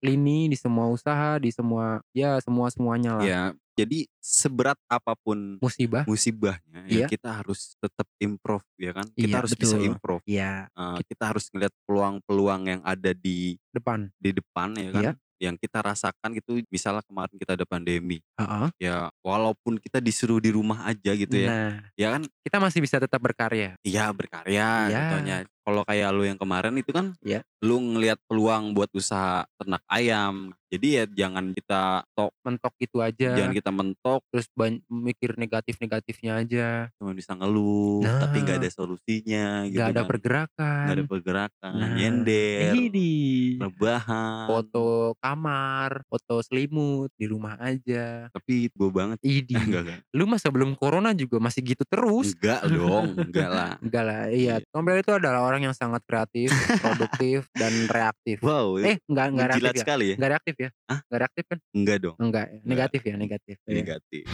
lini 0.00 0.48
di 0.48 0.56
semua 0.56 0.88
usaha 0.88 1.38
di 1.38 1.50
semua 1.50 2.00
ya 2.10 2.38
semua 2.40 2.66
semuanya 2.70 3.18
lah. 3.18 3.24
Ya 3.24 3.42
jadi 3.76 4.08
seberat 4.18 4.80
apa 4.88 5.12
pun 5.20 5.60
musibah? 5.60 6.08
musibahnya 6.08 6.88
Iya. 6.88 7.04
ya 7.04 7.06
kita 7.06 7.28
harus 7.28 7.76
tetap 7.76 8.08
improve 8.16 8.64
ya 8.80 8.96
kan? 8.96 9.04
Kita 9.12 9.28
Iya, 9.28 9.36
harus 9.36 9.52
bisa 9.52 9.76
betul. 9.76 9.86
improve. 9.86 10.22
Ya 10.24 10.52
Eh, 10.72 10.98
kita 11.04 11.24
harus 11.28 11.44
ngeliat 11.52 11.74
peluang-peluang 11.84 12.62
yang 12.66 12.80
ada 12.82 13.12
di 13.12 13.60
depan. 13.70 14.08
di 14.16 14.30
depan 14.32 14.68
ya 14.74 14.90
kan? 14.90 15.02
Iya. 15.04 15.12
Yang 15.36 15.54
kita 15.60 15.84
rasakan 15.84 16.32
gitu 16.36 16.64
misalnya 16.72 17.04
kemarin 17.04 17.36
kita 17.36 17.52
ada 17.56 17.66
pandemi 17.68 18.24
Heeh. 18.40 18.68
ya 18.80 19.12
walaupun 19.20 19.76
kita 19.76 20.00
disuruh 20.00 20.40
di 20.40 20.50
rumah 20.52 20.88
aja 20.88 21.12
gitu 21.12 21.36
ya 21.36 21.48
nah 21.48 21.70
ya 21.96 22.08
kan 22.16 22.22
kita 22.42 22.56
masih 22.60 22.80
bisa 22.80 22.96
tetap 22.96 23.20
berkarya 23.20 23.76
iya 23.84 24.08
berkarya 24.12 24.88
Iya. 24.88 24.96
contohnya 24.96 25.36
kalau 25.66 25.82
kayak 25.82 26.08
lu 26.10 26.22
yang 26.22 26.38
kemarin 26.38 26.72
itu 26.74 26.88
kan 26.88 27.10
Iya. 27.20 27.42
lu 27.58 27.82
ngelihat 27.82 28.22
peluang 28.24 28.70
buat 28.70 28.86
usaha 28.92 29.42
ternak 29.56 29.82
ayam 29.86 30.54
jadi 30.66 30.86
ya 30.92 31.04
jangan 31.08 31.50
kita 31.50 31.82
tok 32.12 32.30
mentok 32.40 32.74
itu 32.78 32.98
aja 32.98 33.28
jangan 33.34 33.50
kita 33.52 33.70
mentok 33.70 34.20
terus 34.28 34.46
mikir 34.86 35.34
negatif 35.34 35.74
negatifnya 35.76 36.32
aja 36.36 36.66
cuma 36.94 37.10
bisa 37.10 37.34
ngeluh 37.34 37.98
Nah. 37.98 38.20
tapi 38.20 38.40
nggak 38.40 38.58
ada 38.58 38.70
solusinya 38.70 39.44
gitu 39.66 39.80
ada 39.80 40.00
kan. 40.00 40.06
pergerakan 40.06 40.84
nggak 40.84 40.96
ada 40.96 41.06
pergerakan 41.06 41.72
Nah, 41.72 41.90
nyender 41.92 42.70
Hidi. 42.72 43.14
rebahan 43.58 44.46
foto 44.46 44.86
kamar 45.18 45.90
foto 46.06 46.34
selimut 46.40 47.10
di 47.12 47.26
rumah 47.26 47.58
aja 47.58 48.30
tapi 48.30 48.68
gue 48.68 48.90
banget 48.90 49.18
Idi. 49.20 49.54
enggak 49.66 49.82
enggak 49.82 50.00
Lu 50.12 50.24
mah 50.24 50.38
sebelum 50.38 50.74
corona 50.74 51.10
juga 51.12 51.38
masih 51.38 51.62
gitu 51.64 51.82
terus. 51.84 52.34
enggak 52.34 52.62
dong 52.66 53.16
enggak 53.16 53.48
lah 53.48 53.72
Enggak 53.84 54.04
lah, 54.04 54.22
iya. 54.28 54.58
Iya. 54.58 54.66
Tombel 54.68 54.98
itu 54.98 55.10
adalah 55.10 55.42
orang 55.42 55.55
yang 55.62 55.74
sangat 55.76 56.02
kreatif, 56.04 56.50
produktif, 56.80 57.46
dan 57.56 57.72
reaktif. 57.86 58.40
wow 58.40 58.76
Eh, 58.80 58.96
enggak 59.06 59.26
enggak 59.32 59.46
reaktif 59.54 59.72
ya? 59.72 59.82
sekali 59.84 60.04
ya 60.12 60.14
Enggak 60.16 60.30
reaktif 60.36 60.54
ya? 60.58 60.70
Hah? 60.88 60.98
Enggak 61.06 61.20
reaktif 61.24 61.44
kan? 61.46 61.58
enggak 61.72 61.96
dong 62.02 62.16
Enggak, 62.16 62.46
ya. 62.48 62.58
negatif 62.64 63.00
ya, 63.04 63.14
negatif. 63.16 63.56
Iya. 63.64 63.74
negatif 63.76 64.24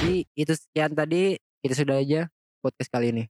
Jadi 0.00 0.16
itu 0.32 0.52
sekian 0.56 0.92
tadi, 0.96 1.22
itu 1.60 1.74
sudah 1.76 2.00
aja 2.00 2.20
podcast 2.64 2.88
kali 2.88 3.12
ini. 3.12 3.24